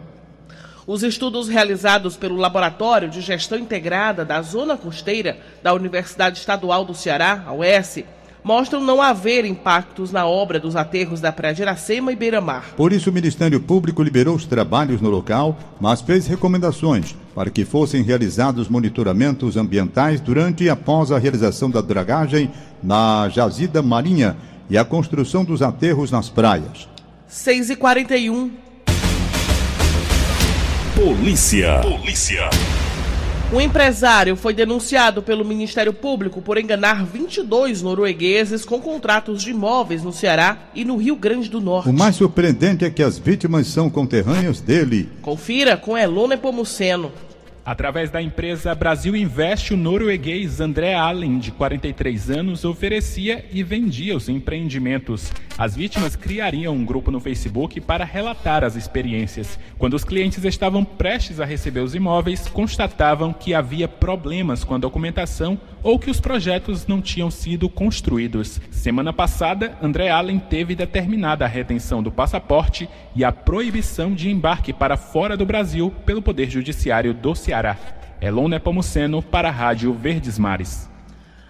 Os 0.92 1.04
estudos 1.04 1.46
realizados 1.46 2.16
pelo 2.16 2.34
Laboratório 2.34 3.08
de 3.08 3.20
Gestão 3.20 3.56
Integrada 3.56 4.24
da 4.24 4.42
Zona 4.42 4.76
Costeira 4.76 5.38
da 5.62 5.72
Universidade 5.72 6.40
Estadual 6.40 6.84
do 6.84 6.96
Ceará, 6.96 7.44
a 7.46 7.52
UES, 7.52 8.02
mostram 8.42 8.80
não 8.82 9.00
haver 9.00 9.44
impactos 9.44 10.10
na 10.10 10.26
obra 10.26 10.58
dos 10.58 10.74
aterros 10.74 11.20
da 11.20 11.30
Praia 11.30 11.54
de 11.54 11.62
Iracema 11.62 12.10
e 12.10 12.16
Beira-Mar. 12.16 12.74
Por 12.76 12.92
isso, 12.92 13.08
o 13.08 13.12
Ministério 13.12 13.60
Público 13.60 14.02
liberou 14.02 14.34
os 14.34 14.46
trabalhos 14.46 15.00
no 15.00 15.08
local, 15.08 15.56
mas 15.80 16.00
fez 16.00 16.26
recomendações 16.26 17.14
para 17.36 17.50
que 17.50 17.64
fossem 17.64 18.02
realizados 18.02 18.68
monitoramentos 18.68 19.56
ambientais 19.56 20.20
durante 20.20 20.64
e 20.64 20.70
após 20.70 21.12
a 21.12 21.20
realização 21.20 21.70
da 21.70 21.80
dragagem 21.80 22.50
na 22.82 23.28
jazida 23.28 23.80
marinha 23.80 24.36
e 24.68 24.76
a 24.76 24.84
construção 24.84 25.44
dos 25.44 25.62
aterros 25.62 26.10
nas 26.10 26.28
praias. 26.28 26.88
6 27.28 27.70
e 27.70 27.76
41 27.76 28.69
Polícia. 31.02 31.80
Polícia. 31.80 32.50
Um 33.50 33.58
empresário 33.58 34.36
foi 34.36 34.52
denunciado 34.52 35.22
pelo 35.22 35.46
Ministério 35.46 35.94
Público 35.94 36.42
por 36.42 36.58
enganar 36.58 37.06
22 37.06 37.80
noruegueses 37.80 38.66
com 38.66 38.78
contratos 38.82 39.42
de 39.42 39.48
imóveis 39.48 40.02
no 40.02 40.12
Ceará 40.12 40.58
e 40.74 40.84
no 40.84 40.98
Rio 40.98 41.16
Grande 41.16 41.48
do 41.48 41.58
Norte. 41.58 41.88
O 41.88 41.92
mais 41.94 42.16
surpreendente 42.16 42.84
é 42.84 42.90
que 42.90 43.02
as 43.02 43.18
vítimas 43.18 43.66
são 43.68 43.88
conterrâneas 43.88 44.60
dele. 44.60 45.08
Confira 45.22 45.74
com 45.74 45.96
Elone 45.96 46.36
Pomuceno. 46.36 47.10
Através 47.64 48.10
da 48.10 48.22
empresa 48.22 48.74
Brasil 48.74 49.14
Invest, 49.14 49.74
o 49.74 49.76
norueguês 49.76 50.60
André 50.60 50.94
Allen, 50.94 51.38
de 51.38 51.52
43 51.52 52.30
anos, 52.30 52.64
oferecia 52.64 53.44
e 53.52 53.62
vendia 53.62 54.16
os 54.16 54.30
empreendimentos. 54.30 55.30
As 55.58 55.76
vítimas 55.76 56.16
criariam 56.16 56.74
um 56.74 56.84
grupo 56.84 57.10
no 57.10 57.20
Facebook 57.20 57.78
para 57.82 58.02
relatar 58.02 58.64
as 58.64 58.76
experiências. 58.76 59.58
Quando 59.76 59.92
os 59.92 60.04
clientes 60.04 60.42
estavam 60.44 60.82
prestes 60.82 61.38
a 61.38 61.44
receber 61.44 61.80
os 61.80 61.94
imóveis, 61.94 62.48
constatavam 62.48 63.30
que 63.30 63.52
havia 63.52 63.86
problemas 63.86 64.64
com 64.64 64.74
a 64.74 64.78
documentação 64.78 65.60
ou 65.82 65.98
que 65.98 66.10
os 66.10 66.20
projetos 66.20 66.86
não 66.86 67.00
tinham 67.00 67.30
sido 67.30 67.68
construídos. 67.68 68.60
Semana 68.70 69.12
passada, 69.12 69.76
André 69.82 70.10
Allen 70.10 70.38
teve 70.38 70.74
determinada 70.74 71.44
a 71.44 71.48
retenção 71.48 72.02
do 72.02 72.10
passaporte 72.10 72.88
e 73.14 73.24
a 73.24 73.32
proibição 73.32 74.14
de 74.14 74.30
embarque 74.30 74.72
para 74.72 74.96
fora 74.96 75.36
do 75.36 75.46
Brasil 75.46 75.92
pelo 76.04 76.22
Poder 76.22 76.50
Judiciário 76.50 77.14
do 77.14 77.34
Ceará. 77.34 77.76
Elon 78.20 78.48
Nepomuceno 78.48 79.22
para 79.22 79.48
a 79.48 79.52
Rádio 79.52 79.92
Verdes 79.94 80.38
Mares. 80.38 80.88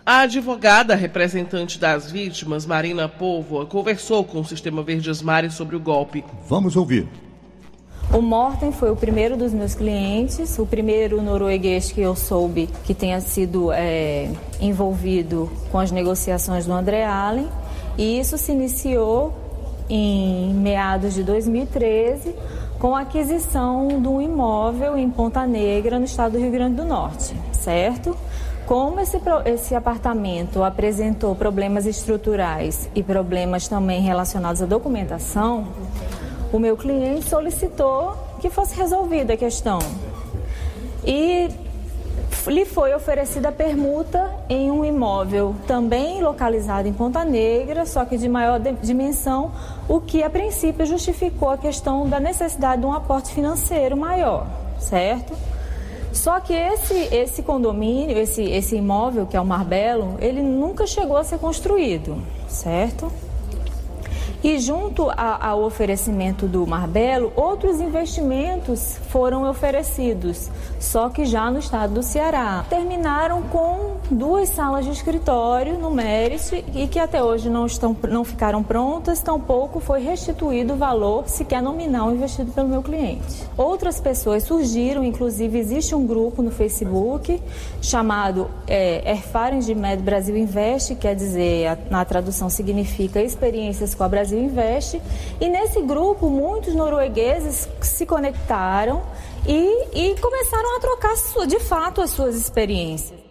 A 0.06 0.20
advogada 0.20 0.94
representante 0.94 1.78
das 1.78 2.10
vítimas, 2.10 2.64
Marina 2.64 3.08
Povoa, 3.08 3.66
conversou 3.66 4.24
com 4.24 4.40
o 4.40 4.44
Sistema 4.44 4.82
Verdes 4.82 5.20
Mares 5.20 5.54
sobre 5.54 5.76
o 5.76 5.80
golpe. 5.80 6.24
Vamos 6.48 6.76
ouvir. 6.76 7.06
O 8.12 8.20
Morten 8.20 8.72
foi 8.72 8.90
o 8.90 8.96
primeiro 8.96 9.36
dos 9.36 9.52
meus 9.52 9.72
clientes, 9.72 10.58
o 10.58 10.66
primeiro 10.66 11.22
norueguês 11.22 11.92
que 11.92 12.00
eu 12.00 12.16
soube 12.16 12.68
que 12.82 12.92
tenha 12.92 13.20
sido 13.20 13.70
é, 13.70 14.28
envolvido 14.60 15.48
com 15.70 15.78
as 15.78 15.92
negociações 15.92 16.66
do 16.66 16.72
André 16.72 17.04
Allen. 17.04 17.48
E 17.96 18.18
isso 18.18 18.36
se 18.36 18.50
iniciou 18.50 19.32
em 19.88 20.52
meados 20.54 21.14
de 21.14 21.22
2013 21.22 22.34
com 22.80 22.96
a 22.96 23.02
aquisição 23.02 24.00
de 24.00 24.08
um 24.08 24.20
imóvel 24.20 24.96
em 24.96 25.08
Ponta 25.08 25.46
Negra, 25.46 25.96
no 25.96 26.04
estado 26.04 26.32
do 26.32 26.38
Rio 26.38 26.50
Grande 26.50 26.76
do 26.76 26.84
Norte, 26.84 27.36
certo? 27.52 28.16
Como 28.66 28.98
esse, 28.98 29.20
esse 29.44 29.74
apartamento 29.74 30.64
apresentou 30.64 31.36
problemas 31.36 31.86
estruturais 31.86 32.88
e 32.94 33.02
problemas 33.02 33.68
também 33.68 34.00
relacionados 34.00 34.62
à 34.62 34.66
documentação, 34.66 35.66
o 36.52 36.58
meu 36.58 36.76
cliente 36.76 37.28
solicitou 37.28 38.16
que 38.40 38.50
fosse 38.50 38.74
resolvida 38.74 39.34
a 39.34 39.36
questão. 39.36 39.78
E 41.04 41.48
lhe 42.46 42.64
foi 42.64 42.94
oferecida 42.94 43.52
permuta 43.52 44.30
em 44.48 44.70
um 44.70 44.84
imóvel 44.84 45.54
também 45.66 46.22
localizado 46.22 46.88
em 46.88 46.92
Ponta 46.92 47.24
Negra, 47.24 47.84
só 47.86 48.04
que 48.04 48.16
de 48.16 48.28
maior 48.28 48.60
dimensão, 48.82 49.52
o 49.88 50.00
que 50.00 50.22
a 50.22 50.30
princípio 50.30 50.86
justificou 50.86 51.50
a 51.50 51.58
questão 51.58 52.08
da 52.08 52.18
necessidade 52.18 52.80
de 52.80 52.86
um 52.86 52.92
aporte 52.92 53.32
financeiro 53.32 53.96
maior, 53.96 54.46
certo? 54.78 55.34
Só 56.12 56.40
que 56.40 56.52
esse, 56.52 56.94
esse 57.14 57.42
condomínio, 57.42 58.18
esse, 58.18 58.42
esse 58.42 58.76
imóvel, 58.76 59.26
que 59.26 59.36
é 59.36 59.40
o 59.40 59.44
Marbelo, 59.44 60.16
ele 60.18 60.42
nunca 60.42 60.86
chegou 60.86 61.16
a 61.16 61.24
ser 61.24 61.38
construído, 61.38 62.20
certo? 62.48 63.12
E 64.42 64.58
junto 64.58 65.10
a, 65.10 65.48
ao 65.48 65.62
oferecimento 65.62 66.46
do 66.46 66.66
Marbelo, 66.66 67.30
outros 67.36 67.78
investimentos 67.78 68.96
foram 69.10 69.48
oferecidos, 69.48 70.48
só 70.78 71.10
que 71.10 71.26
já 71.26 71.50
no 71.50 71.58
estado 71.58 71.92
do 71.94 72.02
Ceará. 72.02 72.64
Terminaram 72.70 73.42
com 73.42 73.96
duas 74.10 74.48
salas 74.48 74.86
de 74.86 74.92
escritório 74.92 75.78
no 75.78 75.90
Mérito 75.90 76.56
e 76.74 76.88
que 76.88 76.98
até 76.98 77.22
hoje 77.22 77.50
não, 77.50 77.66
estão, 77.66 77.94
não 78.08 78.24
ficaram 78.24 78.62
prontas, 78.62 79.20
tampouco 79.20 79.78
foi 79.78 80.00
restituído 80.00 80.72
o 80.72 80.76
valor 80.76 81.28
sequer 81.28 81.60
nominal 81.60 82.10
investido 82.10 82.50
pelo 82.52 82.68
meu 82.68 82.82
cliente. 82.82 83.44
Outras 83.58 84.00
pessoas 84.00 84.44
surgiram, 84.44 85.04
inclusive 85.04 85.58
existe 85.58 85.94
um 85.94 86.06
grupo 86.06 86.40
no 86.40 86.50
Facebook 86.50 87.42
chamado 87.82 88.50
é, 88.66 89.18
de 89.62 89.74
Med 89.74 90.02
Brasil 90.02 90.36
Invest, 90.36 90.94
quer 90.94 91.14
dizer, 91.14 91.78
na 91.90 92.04
tradução 92.04 92.48
significa 92.48 93.22
experiências 93.22 93.94
com 93.94 94.02
a 94.02 94.08
Brasil 94.08 94.29
Brasil 94.30 94.38
Investe. 94.38 95.02
E 95.40 95.48
nesse 95.48 95.80
grupo, 95.82 96.30
muitos 96.30 96.74
noruegueses 96.74 97.68
se 97.82 98.06
conectaram 98.06 99.02
e, 99.46 100.12
e 100.12 100.20
começaram 100.20 100.76
a 100.76 100.80
trocar 100.80 101.14
de 101.46 101.58
fato 101.58 102.00
as 102.00 102.10
suas 102.10 102.36
experiências. 102.36 103.29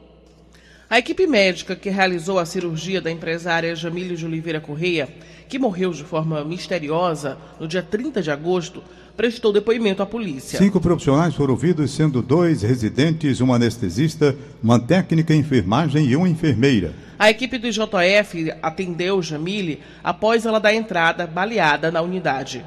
A 0.90 0.98
equipe 0.98 1.28
médica 1.28 1.76
que 1.76 1.88
realizou 1.88 2.40
a 2.40 2.48
cirurgia 2.48 3.00
da 3.00 3.12
empresária 3.12 3.76
Jamília 3.76 4.18
de 4.18 4.26
Oliveira 4.26 4.60
Correia, 4.60 5.08
que 5.48 5.60
morreu 5.60 5.92
de 5.92 6.04
forma 6.04 6.44
misteriosa 6.44 7.38
no 7.60 7.68
dia 7.68 7.84
30 7.84 8.24
de 8.24 8.32
agosto, 8.32 8.84
prestou 9.16 9.54
depoimento 9.54 10.02
à 10.02 10.06
polícia. 10.08 10.58
Cinco 10.58 10.82
profissionais 10.82 11.36
foram 11.36 11.54
ouvidos, 11.54 11.92
sendo 11.92 12.24
dois 12.24 12.64
residentes, 12.64 13.40
um 13.40 13.54
anestesista, 13.54 14.36
uma 14.64 14.80
técnica 14.80 15.32
em 15.32 15.42
enfermagem 15.42 16.08
e 16.08 16.16
uma 16.16 16.28
enfermeira. 16.28 16.92
A 17.20 17.30
equipe 17.30 17.60
do 17.60 17.70
JF 17.70 18.52
atendeu 18.60 19.22
Jamile 19.22 19.82
após 20.04 20.44
ela 20.44 20.58
dar 20.58 20.74
entrada 20.74 21.28
baleada 21.28 21.92
na 21.92 22.02
unidade. 22.02 22.66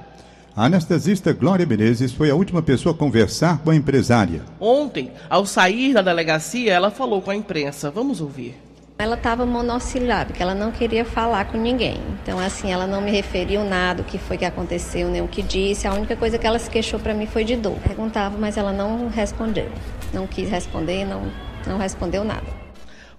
A 0.54 0.66
anestesista 0.66 1.32
Glória 1.32 1.64
Menezes 1.64 2.12
foi 2.12 2.30
a 2.30 2.34
última 2.34 2.60
pessoa 2.60 2.94
a 2.94 2.98
conversar 2.98 3.60
com 3.60 3.70
a 3.70 3.74
empresária. 3.74 4.42
Ontem, 4.60 5.10
ao 5.30 5.46
sair 5.46 5.94
da 5.94 6.02
delegacia, 6.02 6.74
ela 6.74 6.90
falou 6.90 7.22
com 7.22 7.30
a 7.30 7.34
imprensa. 7.34 7.90
Vamos 7.90 8.20
ouvir. 8.20 8.54
Ela 8.98 9.14
estava 9.14 9.46
monossilábica, 9.46 10.42
ela 10.42 10.54
não 10.54 10.70
queria 10.70 11.06
falar 11.06 11.46
com 11.46 11.56
ninguém. 11.56 11.96
Então, 12.22 12.38
assim, 12.38 12.70
ela 12.70 12.86
não 12.86 13.00
me 13.00 13.10
referiu 13.10 13.64
nada, 13.64 14.02
o 14.02 14.04
que 14.04 14.18
foi 14.18 14.36
que 14.36 14.44
aconteceu, 14.44 15.08
nem 15.08 15.22
o 15.22 15.26
que 15.26 15.40
disse. 15.40 15.86
A 15.86 15.94
única 15.94 16.14
coisa 16.16 16.36
que 16.36 16.46
ela 16.46 16.58
se 16.58 16.68
queixou 16.68 17.00
para 17.00 17.14
mim 17.14 17.24
foi 17.24 17.44
de 17.44 17.56
dor. 17.56 17.78
Perguntava, 17.82 18.36
mas 18.36 18.58
ela 18.58 18.74
não 18.74 19.08
respondeu. 19.08 19.70
Não 20.12 20.26
quis 20.26 20.50
responder, 20.50 21.06
não, 21.06 21.22
não 21.66 21.78
respondeu 21.78 22.24
nada. 22.24 22.46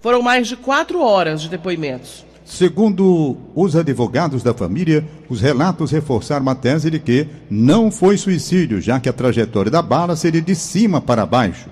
Foram 0.00 0.22
mais 0.22 0.46
de 0.46 0.56
quatro 0.56 1.00
horas 1.02 1.42
de 1.42 1.48
depoimentos. 1.48 2.24
Segundo 2.44 3.38
os 3.54 3.74
advogados 3.74 4.42
da 4.42 4.52
família, 4.52 5.04
os 5.30 5.40
relatos 5.40 5.90
reforçaram 5.90 6.46
a 6.48 6.54
tese 6.54 6.90
de 6.90 6.98
que 6.98 7.26
não 7.50 7.90
foi 7.90 8.18
suicídio, 8.18 8.82
já 8.82 9.00
que 9.00 9.08
a 9.08 9.14
trajetória 9.14 9.70
da 9.70 9.80
bala 9.80 10.14
seria 10.14 10.42
de 10.42 10.54
cima 10.54 11.00
para 11.00 11.24
baixo. 11.24 11.70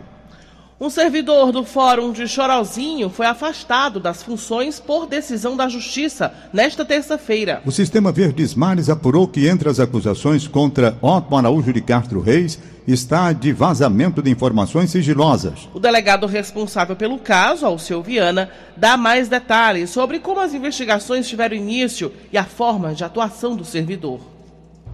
Um 0.83 0.91
servidor 0.91 1.53
do 1.53 1.63
Fórum 1.63 2.11
de 2.11 2.27
Chorozinho 2.27 3.09
foi 3.09 3.25
afastado 3.25 4.01
das 4.01 4.21
funções 4.21 4.81
por 4.81 5.07
decisão 5.07 5.57
da 5.57 5.69
Justiça 5.69 6.35
nesta 6.53 6.85
terça-feira. 6.85 7.63
O 7.65 7.71
Sistema 7.71 8.11
Verdes 8.11 8.53
Mares 8.57 8.91
apurou 8.91 9.29
que 9.29 9.47
entre 9.47 9.69
as 9.69 9.79
acusações 9.79 10.49
contra 10.49 10.99
Otto 11.01 11.37
Araújo 11.37 11.73
de 11.73 11.81
Castro 11.81 12.21
Reis 12.21 12.59
está 12.85 13.33
de 13.33 13.53
vazamento 13.53 14.21
de 14.21 14.29
informações 14.29 14.91
sigilosas. 14.91 15.69
O 15.73 15.79
delegado 15.79 16.27
responsável 16.27 16.97
pelo 16.97 17.21
caso, 17.21 17.65
Alceu 17.65 18.03
Viana, 18.03 18.51
dá 18.77 18.97
mais 18.97 19.29
detalhes 19.29 19.89
sobre 19.89 20.19
como 20.19 20.41
as 20.41 20.53
investigações 20.53 21.29
tiveram 21.29 21.55
início 21.55 22.11
e 22.33 22.37
a 22.37 22.43
forma 22.43 22.93
de 22.93 23.05
atuação 23.05 23.55
do 23.55 23.65
servidor. 23.65 24.19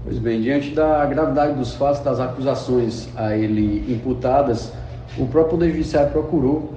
Pois 0.05 0.19
bem, 0.19 0.43
diante 0.43 0.69
da 0.69 1.07
gravidade 1.07 1.55
dos 1.55 1.73
fatos, 1.73 2.03
das 2.03 2.21
acusações 2.21 3.09
a 3.17 3.35
ele 3.35 3.91
imputadas, 3.91 4.71
o 5.17 5.27
próprio 5.27 5.59
Poder 5.59 5.71
Judiciário 5.71 6.11
procurou 6.11 6.73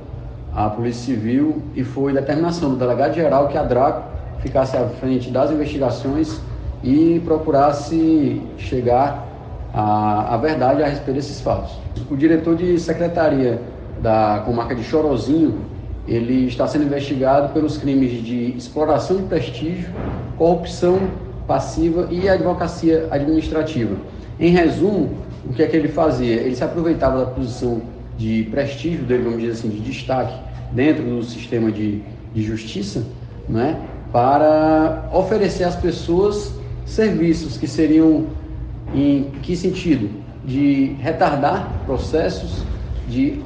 a 0.53 0.69
Polícia 0.69 1.13
Civil 1.13 1.61
e 1.75 1.83
foi 1.83 2.13
determinação 2.13 2.69
do 2.69 2.75
delegado-geral 2.75 3.47
que 3.47 3.57
a 3.57 3.63
Draco 3.63 4.03
ficasse 4.39 4.75
à 4.75 4.85
frente 4.87 5.29
das 5.29 5.51
investigações 5.51 6.39
e 6.83 7.21
procurasse 7.25 8.41
chegar 8.57 9.27
à, 9.73 10.33
à 10.33 10.37
verdade 10.37 10.83
a 10.83 10.87
respeito 10.87 11.15
desses 11.15 11.39
fatos. 11.41 11.77
O 12.09 12.17
diretor 12.17 12.55
de 12.55 12.79
secretaria 12.79 13.61
da 14.01 14.41
comarca 14.45 14.75
de 14.75 14.83
Chorozinho, 14.83 15.59
ele 16.07 16.47
está 16.47 16.67
sendo 16.67 16.85
investigado 16.85 17.53
pelos 17.53 17.77
crimes 17.77 18.11
de 18.23 18.57
exploração 18.57 19.17
de 19.17 19.23
prestígio, 19.23 19.89
corrupção 20.37 20.99
passiva 21.47 22.07
e 22.09 22.27
advocacia 22.27 23.07
administrativa. 23.11 23.95
Em 24.39 24.49
resumo, 24.49 25.11
o 25.45 25.53
que 25.53 25.61
é 25.61 25.67
que 25.67 25.75
ele 25.75 25.87
fazia? 25.87 26.35
Ele 26.35 26.55
se 26.55 26.63
aproveitava 26.63 27.19
da 27.19 27.25
posição 27.25 27.81
de 28.21 28.43
prestígio 28.51 29.03
dele, 29.03 29.23
vamos 29.23 29.39
dizer 29.39 29.53
assim, 29.53 29.69
de 29.69 29.79
destaque 29.79 30.35
dentro 30.71 31.03
do 31.03 31.23
sistema 31.23 31.71
de, 31.71 32.03
de 32.33 32.43
justiça, 32.43 33.03
né, 33.49 33.81
para 34.11 35.09
oferecer 35.11 35.63
às 35.63 35.75
pessoas 35.75 36.53
serviços 36.85 37.57
que 37.57 37.67
seriam 37.67 38.27
em 38.93 39.31
que 39.41 39.55
sentido? 39.55 40.09
De 40.45 40.95
retardar 40.99 41.81
processos, 41.85 42.63
de 43.07 43.41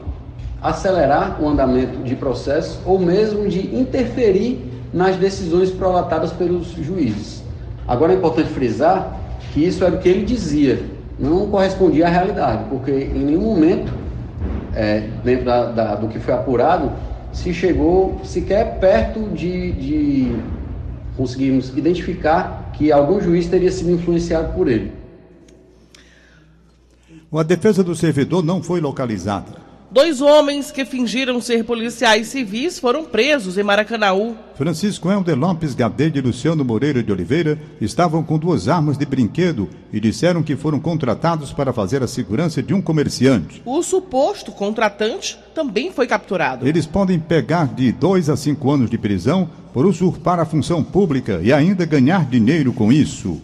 acelerar 0.61 1.41
o 1.41 1.47
andamento 1.47 1.99
de 1.99 2.15
processos 2.15 2.77
ou 2.85 2.99
mesmo 2.99 3.47
de 3.47 3.75
interferir 3.75 4.59
nas 4.93 5.15
decisões 5.15 5.71
prolatadas 5.71 6.33
pelos 6.33 6.67
juízes. 6.71 7.43
Agora 7.87 8.11
é 8.11 8.15
importante 8.15 8.49
frisar 8.49 9.19
que 9.53 9.63
isso 9.63 9.85
era 9.85 9.95
o 9.95 9.99
que 9.99 10.09
ele 10.09 10.25
dizia, 10.25 10.83
não 11.17 11.47
correspondia 11.47 12.07
à 12.07 12.09
realidade, 12.09 12.65
porque 12.69 12.91
em 12.91 13.23
nenhum 13.23 13.41
momento 13.41 14.04
é, 14.75 15.09
dentro 15.23 15.45
da, 15.45 15.71
da, 15.71 15.95
do 15.95 16.07
que 16.07 16.19
foi 16.19 16.33
apurado, 16.33 16.91
se 17.31 17.53
chegou 17.53 18.19
sequer 18.23 18.79
perto 18.79 19.29
de, 19.29 19.71
de 19.73 20.35
conseguirmos 21.17 21.69
identificar 21.69 22.71
que 22.73 22.91
algum 22.91 23.19
juiz 23.19 23.47
teria 23.47 23.71
sido 23.71 23.91
influenciado 23.91 24.53
por 24.53 24.67
ele. 24.67 24.91
A 27.33 27.43
defesa 27.43 27.83
do 27.83 27.95
servidor 27.95 28.43
não 28.43 28.63
foi 28.63 28.79
localizada. 28.79 29.65
Dois 29.95 30.19
homens 30.19 30.71
que 30.71 30.83
fingiram 30.83 31.39
ser 31.39 31.63
policiais 31.63 32.27
civis 32.27 32.77
foram 32.77 33.05
presos 33.05 33.57
em 33.57 33.63
Maracanaú. 33.63 34.35
Francisco 34.53 35.09
Helder 35.09 35.39
Lopes 35.39 35.73
Gadede 35.73 36.19
e 36.19 36.21
Luciano 36.21 36.65
Moreira 36.65 37.01
de 37.01 37.13
Oliveira 37.13 37.57
estavam 37.79 38.21
com 38.21 38.37
duas 38.37 38.67
armas 38.67 38.97
de 38.97 39.05
brinquedo 39.05 39.69
e 39.93 39.99
disseram 40.01 40.43
que 40.43 40.57
foram 40.57 40.81
contratados 40.81 41.53
para 41.53 41.71
fazer 41.71 42.03
a 42.03 42.09
segurança 42.09 42.61
de 42.61 42.73
um 42.73 42.81
comerciante. 42.81 43.61
O 43.63 43.81
suposto 43.81 44.51
contratante 44.51 45.39
também 45.53 45.93
foi 45.93 46.07
capturado. 46.07 46.67
Eles 46.67 46.85
podem 46.85 47.17
pegar 47.17 47.73
de 47.73 47.93
dois 47.93 48.29
a 48.29 48.35
cinco 48.35 48.69
anos 48.69 48.89
de 48.89 48.97
prisão 48.97 49.49
por 49.71 49.85
usurpar 49.85 50.41
a 50.41 50.45
função 50.45 50.83
pública 50.83 51.39
e 51.41 51.53
ainda 51.53 51.85
ganhar 51.85 52.25
dinheiro 52.25 52.73
com 52.73 52.91
isso. 52.91 53.41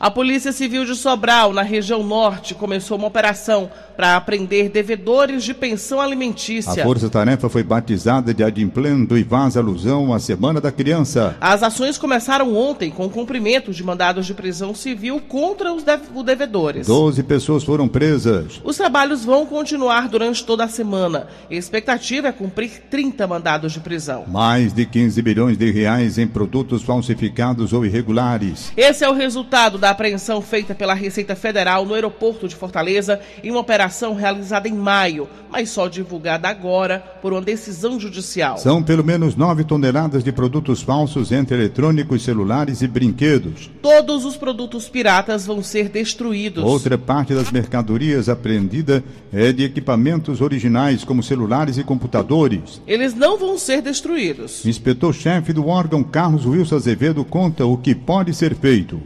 A 0.00 0.10
Polícia 0.10 0.50
Civil 0.50 0.86
de 0.86 0.94
Sobral, 0.94 1.52
na 1.52 1.60
região 1.60 2.02
norte, 2.02 2.54
começou 2.54 2.96
uma 2.96 3.08
operação 3.08 3.70
para 4.00 4.16
apreender 4.16 4.70
devedores 4.70 5.44
de 5.44 5.52
pensão 5.52 6.00
alimentícia. 6.00 6.72
A 6.72 6.86
força-tarefa 6.86 7.50
foi 7.50 7.62
batizada 7.62 8.32
de 8.32 8.42
Adimplendo 8.42 9.18
e 9.18 9.22
faz 9.22 9.58
alusão 9.58 10.14
à 10.14 10.18
Semana 10.18 10.58
da 10.58 10.72
Criança. 10.72 11.36
As 11.38 11.62
ações 11.62 11.98
começaram 11.98 12.56
ontem 12.56 12.90
com 12.90 13.04
o 13.04 13.10
cumprimento 13.10 13.74
de 13.74 13.84
mandados 13.84 14.24
de 14.24 14.32
prisão 14.32 14.74
civil 14.74 15.20
contra 15.20 15.70
os 15.70 15.84
de 15.84 15.98
devedores. 16.24 16.86
Doze 16.86 17.22
pessoas 17.22 17.62
foram 17.62 17.86
presas. 17.86 18.58
Os 18.64 18.78
trabalhos 18.78 19.22
vão 19.22 19.44
continuar 19.44 20.08
durante 20.08 20.46
toda 20.46 20.64
a 20.64 20.68
semana. 20.68 21.26
A 21.50 21.54
expectativa 21.54 22.28
é 22.28 22.32
cumprir 22.32 22.84
30 22.88 23.26
mandados 23.26 23.70
de 23.70 23.80
prisão. 23.80 24.24
Mais 24.26 24.72
de 24.72 24.86
15 24.86 25.20
bilhões 25.20 25.58
de 25.58 25.70
reais 25.70 26.16
em 26.16 26.26
produtos 26.26 26.82
falsificados 26.82 27.74
ou 27.74 27.84
irregulares. 27.84 28.72
Esse 28.78 29.04
é 29.04 29.10
o 29.10 29.14
resultado 29.14 29.76
da 29.76 29.90
apreensão 29.90 30.40
feita 30.40 30.74
pela 30.74 30.94
Receita 30.94 31.36
Federal 31.36 31.84
no 31.84 31.92
aeroporto 31.92 32.48
de 32.48 32.56
Fortaleza 32.56 33.20
em 33.44 33.50
uma 33.50 33.60
operação 33.60 33.89
realizada 34.14 34.68
em 34.68 34.72
maio, 34.72 35.28
mas 35.50 35.70
só 35.70 35.88
divulgada 35.88 36.48
agora 36.48 36.98
por 37.20 37.32
uma 37.32 37.40
decisão 37.40 37.98
judicial. 37.98 38.56
São 38.58 38.82
pelo 38.82 39.04
menos 39.04 39.36
9 39.36 39.64
toneladas 39.64 40.22
de 40.22 40.32
produtos 40.32 40.82
falsos 40.82 41.32
entre 41.32 41.56
eletrônicos, 41.56 42.22
celulares 42.22 42.82
e 42.82 42.88
brinquedos. 42.88 43.70
Todos 43.82 44.24
os 44.24 44.36
produtos 44.36 44.88
piratas 44.88 45.46
vão 45.46 45.62
ser 45.62 45.88
destruídos. 45.88 46.64
Outra 46.64 46.96
parte 46.96 47.34
das 47.34 47.50
mercadorias 47.50 48.28
apreendida 48.28 49.02
é 49.32 49.52
de 49.52 49.64
equipamentos 49.64 50.40
originais, 50.40 51.04
como 51.04 51.22
celulares 51.22 51.78
e 51.78 51.84
computadores. 51.84 52.80
Eles 52.86 53.14
não 53.14 53.38
vão 53.38 53.58
ser 53.58 53.82
destruídos. 53.82 54.64
Inspetor-chefe 54.64 55.52
do 55.52 55.66
órgão, 55.66 56.02
Carlos 56.02 56.46
Wilson 56.46 56.76
Azevedo, 56.76 57.24
conta 57.24 57.66
o 57.66 57.76
que 57.76 57.94
pode 57.94 58.34
ser 58.34 58.54
feito. 58.54 59.00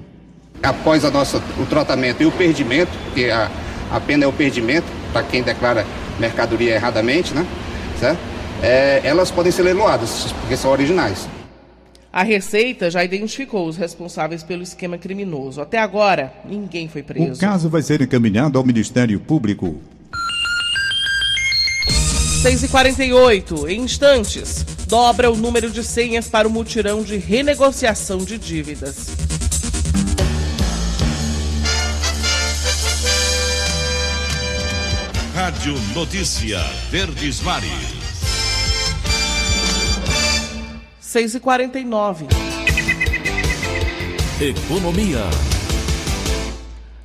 Após 0.62 1.04
a 1.04 1.10
nossa, 1.10 1.42
o 1.60 1.66
tratamento 1.66 2.22
e 2.22 2.26
o 2.26 2.32
perdimento, 2.32 2.92
que 3.14 3.30
a 3.30 3.50
a 3.90 4.00
pena 4.00 4.24
é 4.24 4.26
o 4.26 4.32
perdimento 4.32 4.86
para 5.12 5.22
quem 5.22 5.42
declara 5.42 5.86
mercadoria 6.18 6.74
erradamente, 6.74 7.34
né? 7.34 7.46
Certo? 7.98 8.18
É, 8.62 9.00
elas 9.04 9.30
podem 9.30 9.52
ser 9.52 9.62
leiloadas, 9.62 10.32
porque 10.40 10.56
são 10.56 10.70
originais. 10.70 11.28
A 12.12 12.22
Receita 12.22 12.90
já 12.90 13.02
identificou 13.02 13.66
os 13.66 13.76
responsáveis 13.76 14.42
pelo 14.44 14.62
esquema 14.62 14.96
criminoso. 14.96 15.60
Até 15.60 15.78
agora, 15.78 16.32
ninguém 16.48 16.88
foi 16.88 17.02
preso. 17.02 17.32
O 17.32 17.38
caso 17.38 17.68
vai 17.68 17.82
ser 17.82 18.00
encaminhado 18.00 18.56
ao 18.56 18.64
Ministério 18.64 19.18
Público. 19.18 19.80
6h48, 22.44 23.68
em 23.70 23.80
instantes, 23.80 24.64
dobra 24.86 25.30
o 25.30 25.34
número 25.34 25.70
de 25.70 25.82
senhas 25.82 26.28
para 26.28 26.46
o 26.46 26.50
mutirão 26.50 27.02
de 27.02 27.16
renegociação 27.16 28.18
de 28.18 28.38
dívidas. 28.38 29.08
Rádio 35.54 35.74
Notícia 35.94 36.58
Verdes 36.90 37.40
Mares. 37.40 37.70
6 41.00 41.34
e 41.36 41.40
49 41.40 42.26
Economia. 44.40 45.53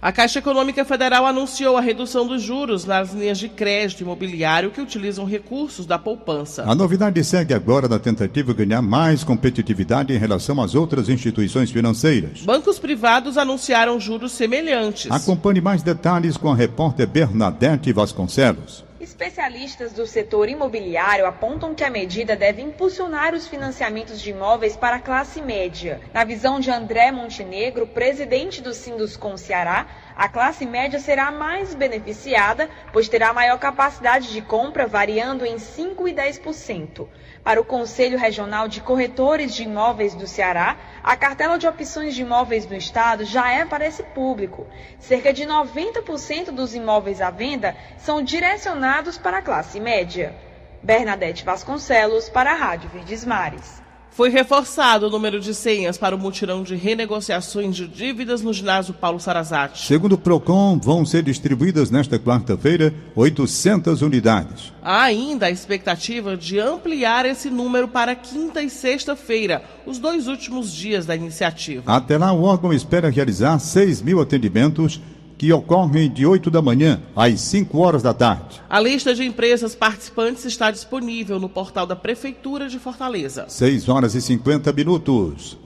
A 0.02 0.14
Caixa 0.14 0.40
Econômica 0.40 0.86
Federal 0.86 1.26
anunciou 1.26 1.76
a 1.76 1.82
redução 1.82 2.26
dos 2.26 2.42
juros 2.42 2.86
nas 2.86 3.12
linhas 3.12 3.38
de 3.38 3.50
crédito 3.50 4.00
imobiliário 4.00 4.72
que 4.72 4.80
utilizam 4.80 5.26
recursos 5.26 5.86
da 5.86 6.00
poupança. 6.00 6.64
A 6.64 6.74
novidade 6.74 7.22
segue 7.22 7.54
agora 7.54 7.86
na 7.86 8.00
tentativa 8.00 8.54
de 8.54 8.66
ganhar 8.66 8.82
mais 8.82 9.26
competitividade 9.26 10.14
em 10.14 10.18
relação 10.18 10.62
às 10.62 10.74
outras 10.74 11.10
instituições 11.10 11.70
financeiras. 11.70 12.44
Bancos 12.44 12.80
privados 12.80 13.38
anunciaram 13.38 14.00
juros 14.00 14.32
semelhantes. 14.32 15.12
Acompanhe 15.12 15.60
mais 15.60 15.84
detalhes 15.84 16.38
com 16.38 16.50
a 16.50 16.56
repórter 16.56 17.06
Bernadette 17.06 17.92
Vasconcelos. 17.92 18.88
Especialistas 19.10 19.91
do 19.91 20.06
setor 20.06 20.48
imobiliário 20.50 21.26
apontam 21.26 21.74
que 21.74 21.84
a 21.84 21.89
medida 21.89 22.36
deve 22.36 22.62
impulsionar 22.62 23.34
os 23.34 23.48
financiamentos 23.48 24.22
de 24.22 24.30
imóveis 24.30 24.78
para 24.78 24.98
a 24.98 25.02
classe 25.02 25.41
média. 25.41 26.00
Na 26.13 26.24
visão 26.24 26.60
de 26.60 26.69
André 26.69 27.12
Montenegro, 27.12 27.88
presidente 27.88 28.62
do 28.62 28.72
Sinduscom 28.72 29.36
Ceará, 29.36 29.88
a 30.15 30.30
classe 30.30 30.63
média 30.63 31.00
será 31.00 31.32
mais 31.32 31.74
beneficiada, 31.74 32.69
pois 32.93 33.10
terá 33.10 33.34
maior 33.34 33.58
capacidade 33.58 34.32
de 34.32 34.43
compra, 34.43 34.86
variando 34.86 35.43
em 35.43 35.56
5% 35.56 36.08
e 36.08 36.13
10%. 36.13 37.08
Para 37.43 37.62
o 37.62 37.65
Conselho 37.65 38.17
Regional 38.17 38.67
de 38.67 38.82
Corretores 38.82 39.56
de 39.56 39.63
Imóveis 39.63 40.13
do 40.13 40.28
Ceará, 40.28 40.78
a 41.04 41.15
cartela 41.15 41.58
de 41.58 41.67
opções 41.67 42.13
de 42.13 42.21
imóveis 42.21 42.65
do 42.65 42.75
Estado 42.75 43.23
já 43.23 43.49
é 43.49 43.65
para 43.65 43.88
esse 43.88 44.04
público. 44.04 44.67
Cerca 44.99 45.32
de 45.32 45.45
90% 45.45 46.52
dos 46.52 46.75
imóveis 46.75 47.21
à 47.21 47.30
venda 47.30 47.75
são 47.97 48.21
direcionados 48.21 49.17
para 49.17 49.38
a 49.38 49.41
classe 49.41 49.80
média. 49.80 50.36
Bernadette 50.84 51.43
Vasconcelos, 51.43 52.30
para 52.30 52.52
a 52.52 52.56
Rádio 52.56 52.89
Verdes 52.89 53.25
Mares. 53.25 53.79
Foi 54.19 54.27
reforçado 54.27 55.08
o 55.08 55.10
número 55.10 55.39
de 55.39 55.55
senhas 55.55 55.97
para 55.97 56.13
o 56.13 56.19
mutirão 56.19 56.62
de 56.62 56.75
renegociações 56.75 57.73
de 57.73 57.88
dívidas 57.88 58.41
no 58.41 58.51
ginásio 58.51 58.93
Paulo 58.93 59.17
Sarazate. 59.17 59.88
Segundo 59.88 60.12
o 60.12 60.17
PROCON, 60.17 60.77
vão 60.77 61.05
ser 61.05 61.23
distribuídas 61.23 61.89
nesta 61.89 62.19
quarta-feira 62.19 62.93
800 63.15 64.01
unidades. 64.01 64.73
Há 64.84 65.03
ainda 65.03 65.45
a 65.45 65.49
expectativa 65.49 66.36
de 66.36 66.60
ampliar 66.60 67.25
esse 67.25 67.49
número 67.49 67.88
para 67.88 68.13
quinta 68.13 68.62
e 68.62 68.69
sexta-feira, 68.69 69.63
os 69.86 69.97
dois 69.99 70.27
últimos 70.27 70.73
dias 70.73 71.05
da 71.05 71.15
iniciativa. 71.15 71.84
Até 71.86 72.17
lá, 72.17 72.34
o 72.34 72.43
órgão 72.43 72.73
espera 72.73 73.10
realizar 73.10 73.58
6 73.58 74.01
mil 74.01 74.19
atendimentos 74.19 74.99
que 75.39 75.54
ocorrem 75.54 76.12
de 76.12 76.25
8 76.25 76.52
da 76.52 76.62
manhã 76.62 77.02
às 77.15 77.39
5 77.39 77.80
horas 77.80 78.04
da 78.04 78.13
tarde. 78.13 78.62
A 78.69 78.78
lista 78.78 79.15
de 79.15 79.23
empresas 79.23 79.73
participantes 79.73 80.43
está 80.43 80.69
disponível 80.69 81.39
no 81.39 81.47
portal 81.47 81.86
da 81.86 81.95
Prefeitura 81.95 82.67
de 82.67 82.78
Fortaleza. 82.78 83.45
6 83.47 83.88
horas 83.88 84.15
e 84.15 84.21
50 84.21 84.73
minutos. 84.73 85.58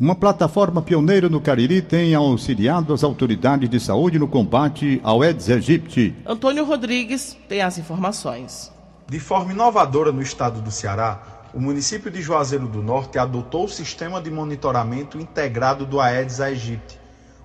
Uma 0.00 0.14
plataforma 0.14 0.80
pioneira 0.80 1.28
no 1.28 1.42
Cariri 1.42 1.82
tem 1.82 2.14
auxiliado 2.14 2.94
as 2.94 3.04
autoridades 3.04 3.68
de 3.68 3.78
saúde 3.78 4.18
no 4.18 4.26
combate 4.26 4.98
ao 5.04 5.20
Aedes 5.20 5.50
aegypti. 5.50 6.14
Antônio 6.26 6.64
Rodrigues 6.64 7.36
tem 7.50 7.60
as 7.60 7.76
informações. 7.76 8.72
De 9.10 9.20
forma 9.20 9.52
inovadora 9.52 10.10
no 10.10 10.22
estado 10.22 10.62
do 10.62 10.70
Ceará, 10.70 11.50
o 11.52 11.60
município 11.60 12.10
de 12.10 12.22
Juazeiro 12.22 12.66
do 12.66 12.82
Norte 12.82 13.18
adotou 13.18 13.66
o 13.66 13.68
sistema 13.68 14.22
de 14.22 14.30
monitoramento 14.30 15.20
integrado 15.20 15.84
do 15.84 16.00
Aedes 16.00 16.40
aegypti 16.40 17.01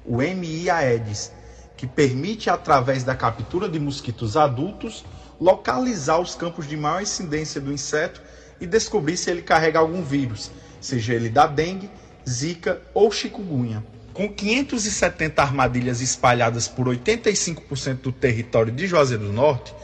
o 0.08 0.18
MIAEDS, 0.18 1.34
que 1.76 1.86
permite, 1.86 2.50
através 2.50 3.04
da 3.04 3.14
captura 3.14 3.68
de 3.68 3.80
mosquitos 3.80 4.38
adultos, 4.38 5.06
localizar 5.40 6.20
os 6.20 6.34
campos 6.34 6.68
de 6.68 6.78
maior 6.78 7.02
incidência 7.02 7.60
do 7.62 7.72
inseto 7.72 8.22
e 8.60 8.66
descobrir 8.66 9.18
se 9.18 9.30
ele 9.30 9.42
carrega 9.42 9.78
algum 9.78 10.02
vírus, 10.02 10.50
seja 10.82 11.14
ele 11.14 11.30
da 11.30 11.46
dengue, 11.46 11.92
zika 12.28 12.82
ou 12.94 13.12
chikungunya. 13.12 13.84
Com 14.14 14.28
570 14.28 15.40
armadilhas 15.40 16.02
espalhadas 16.02 16.68
por 16.68 16.88
85% 16.88 18.02
do 18.02 18.12
território 18.12 18.72
de 18.72 18.88
Juazeiro 18.88 19.26
do 19.26 19.34
Norte, 19.34 19.76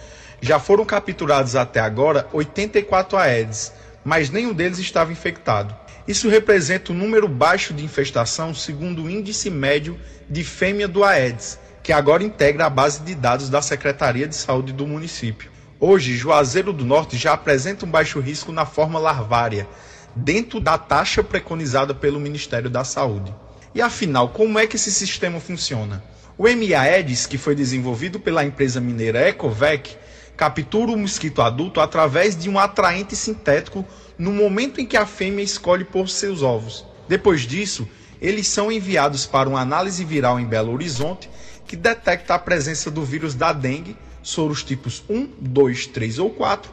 já 0.42 0.60
foram 0.60 0.84
capturados 0.84 1.56
até 1.56 1.80
agora 1.80 2.28
84 2.34 3.18
Aedes, 3.18 3.72
mas 4.04 4.32
nenhum 4.32 4.54
deles 4.54 4.80
estava 4.80 5.12
infectado. 5.12 5.83
Isso 6.06 6.28
representa 6.28 6.92
um 6.92 6.96
número 6.96 7.30
baixo 7.30 7.74
de 7.74 7.84
infestação 7.84 8.54
segundo 8.54 9.04
o 9.04 9.10
índice 9.10 9.50
médio 9.50 9.98
de 10.30 10.44
fêmea 10.44 10.88
do 10.88 11.02
Aedes, 11.02 11.58
que 11.82 11.94
agora 11.94 12.24
integra 12.24 12.66
a 12.66 12.70
base 12.70 13.02
de 13.02 13.16
dados 13.16 13.50
da 13.50 13.62
Secretaria 13.62 14.28
de 14.28 14.36
Saúde 14.36 14.74
do 14.74 14.86
município. 14.86 15.50
Hoje, 15.80 16.16
Juazeiro 16.16 16.74
do 16.74 16.84
Norte 16.84 17.18
já 17.18 17.34
apresenta 17.34 17.86
um 17.86 17.90
baixo 17.90 18.20
risco 18.20 18.52
na 18.52 18.66
forma 18.66 19.00
larvária, 19.00 19.68
dentro 20.14 20.60
da 20.60 20.78
taxa 20.78 21.24
preconizada 21.24 21.94
pelo 21.94 22.20
Ministério 22.20 22.70
da 22.70 22.84
Saúde. 22.84 23.34
E 23.74 23.82
afinal, 23.82 24.30
como 24.30 24.60
é 24.60 24.68
que 24.68 24.76
esse 24.76 24.92
sistema 24.92 25.40
funciona? 25.40 26.04
O 26.38 26.44
MAEDS, 26.44 27.28
que 27.28 27.38
foi 27.38 27.56
desenvolvido 27.56 28.20
pela 28.20 28.44
empresa 28.44 28.82
mineira 28.82 29.28
Ecovec, 29.30 29.96
captura 30.36 30.92
o 30.92 30.98
mosquito 30.98 31.42
adulto 31.42 31.80
através 31.80 32.36
de 32.36 32.50
um 32.50 32.60
atraente 32.60 33.16
sintético 33.16 33.86
no 34.18 34.32
momento 34.32 34.80
em 34.80 34.86
que 34.86 34.98
a 34.98 35.06
fêmea 35.06 35.44
escolhe 35.44 35.84
pôr 35.84 36.08
seus 36.10 36.42
ovos. 36.42 36.86
Depois 37.08 37.42
disso, 37.42 37.88
eles 38.22 38.48
são 38.48 38.72
enviados 38.72 39.26
para 39.26 39.50
uma 39.50 39.60
análise 39.60 40.04
viral 40.06 40.40
em 40.40 40.46
Belo 40.46 40.72
Horizonte 40.72 41.30
que 41.68 41.76
detecta 41.76 42.36
a 42.36 42.40
presença 42.40 42.90
do 42.92 43.04
vírus 43.04 43.36
da 43.36 43.52
dengue, 43.52 43.98
soros 44.22 44.64
tipos 44.64 45.04
1, 45.10 45.30
2, 45.40 45.88
3 45.88 46.20
ou 46.20 46.30
4, 46.30 46.72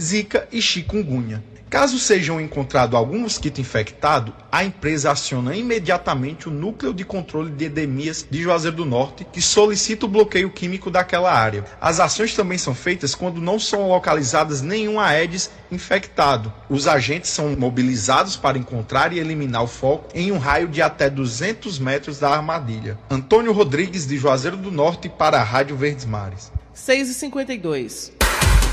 zika 0.00 0.48
e 0.50 0.60
chikungunya. 0.60 1.42
Caso 1.70 2.00
sejam 2.00 2.40
encontrado 2.40 2.96
algum 2.96 3.20
mosquito 3.20 3.60
infectado, 3.60 4.34
a 4.50 4.64
empresa 4.64 5.12
aciona 5.12 5.54
imediatamente 5.54 6.48
o 6.48 6.50
Núcleo 6.50 6.92
de 6.92 7.04
Controle 7.04 7.48
de 7.48 7.66
Endemias 7.66 8.26
de 8.28 8.42
Juazeiro 8.42 8.78
do 8.78 8.84
Norte, 8.84 9.24
que 9.24 9.40
solicita 9.40 10.04
o 10.04 10.08
bloqueio 10.08 10.50
químico 10.50 10.90
daquela 10.90 11.32
área. 11.32 11.64
As 11.80 12.00
ações 12.00 12.34
também 12.34 12.58
são 12.58 12.74
feitas 12.74 13.14
quando 13.14 13.40
não 13.40 13.60
são 13.60 13.86
localizadas 13.86 14.60
nenhum 14.62 14.98
Aedes 14.98 15.48
infectado. 15.70 16.52
Os 16.68 16.88
agentes 16.88 17.30
são 17.30 17.54
mobilizados 17.54 18.34
para 18.34 18.58
encontrar 18.58 19.12
e 19.12 19.20
eliminar 19.20 19.62
o 19.62 19.68
foco 19.68 20.08
em 20.12 20.32
um 20.32 20.38
raio 20.38 20.66
de 20.66 20.82
até 20.82 21.08
200 21.08 21.78
metros 21.78 22.18
da 22.18 22.30
armadilha. 22.30 22.98
Antônio 23.08 23.52
Rodrigues, 23.52 24.08
de 24.08 24.18
Juazeiro 24.18 24.56
do 24.56 24.72
Norte, 24.72 25.08
para 25.08 25.40
a 25.40 25.44
Rádio 25.44 25.76
Verdes 25.76 26.04
Mares. 26.04 26.50
6h52. 26.74 28.10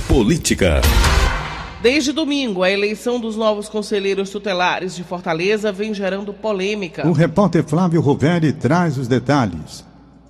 Política. 0.08 0.82
Desde 1.89 2.12
domingo, 2.12 2.63
a 2.63 2.69
eleição 2.69 3.17
dos 3.17 3.38
novos 3.38 3.69
conselheiros 3.69 4.30
tutelares 4.30 4.93
de 4.93 5.06
Fortaleza 5.06 5.71
vem 5.71 5.93
gerando 5.93 6.34
polêmica. 6.34 7.08
O 7.08 7.13
repórter 7.13 7.63
Flávio 7.63 8.02
Roveri 8.02 8.52
traz 8.52 8.97
os 8.97 9.08
detalhes. 9.08 9.86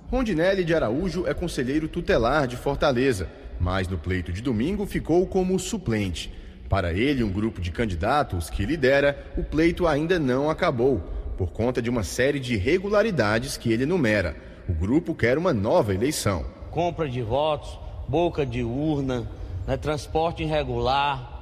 Rondinelli 0.08 0.62
de 0.62 0.72
Araújo 0.72 1.26
é 1.26 1.34
conselheiro 1.34 1.88
tutelar 1.88 2.46
de 2.46 2.56
Fortaleza, 2.56 3.28
mas 3.58 3.88
no 3.88 3.98
pleito 3.98 4.32
de 4.32 4.40
domingo 4.40 4.86
ficou 4.86 5.26
como 5.26 5.58
suplente. 5.58 6.32
Para 6.68 6.92
ele, 6.92 7.24
um 7.24 7.32
grupo 7.32 7.60
de 7.60 7.72
candidatos 7.72 8.48
que 8.48 8.64
lidera, 8.64 9.18
o 9.36 9.42
pleito 9.42 9.84
ainda 9.84 10.16
não 10.16 10.48
acabou, 10.48 11.02
por 11.36 11.50
conta 11.50 11.82
de 11.82 11.90
uma 11.90 12.04
série 12.04 12.38
de 12.38 12.54
irregularidades 12.54 13.56
que 13.56 13.72
ele 13.72 13.82
enumera. 13.82 14.36
O 14.68 14.72
grupo 14.72 15.12
quer 15.12 15.36
uma 15.36 15.52
nova 15.52 15.92
eleição. 15.92 16.44
Compra 16.70 17.08
de 17.08 17.20
votos, 17.20 17.76
boca 18.06 18.46
de 18.46 18.62
urna, 18.62 19.28
né, 19.66 19.76
transporte 19.76 20.44
irregular, 20.44 21.37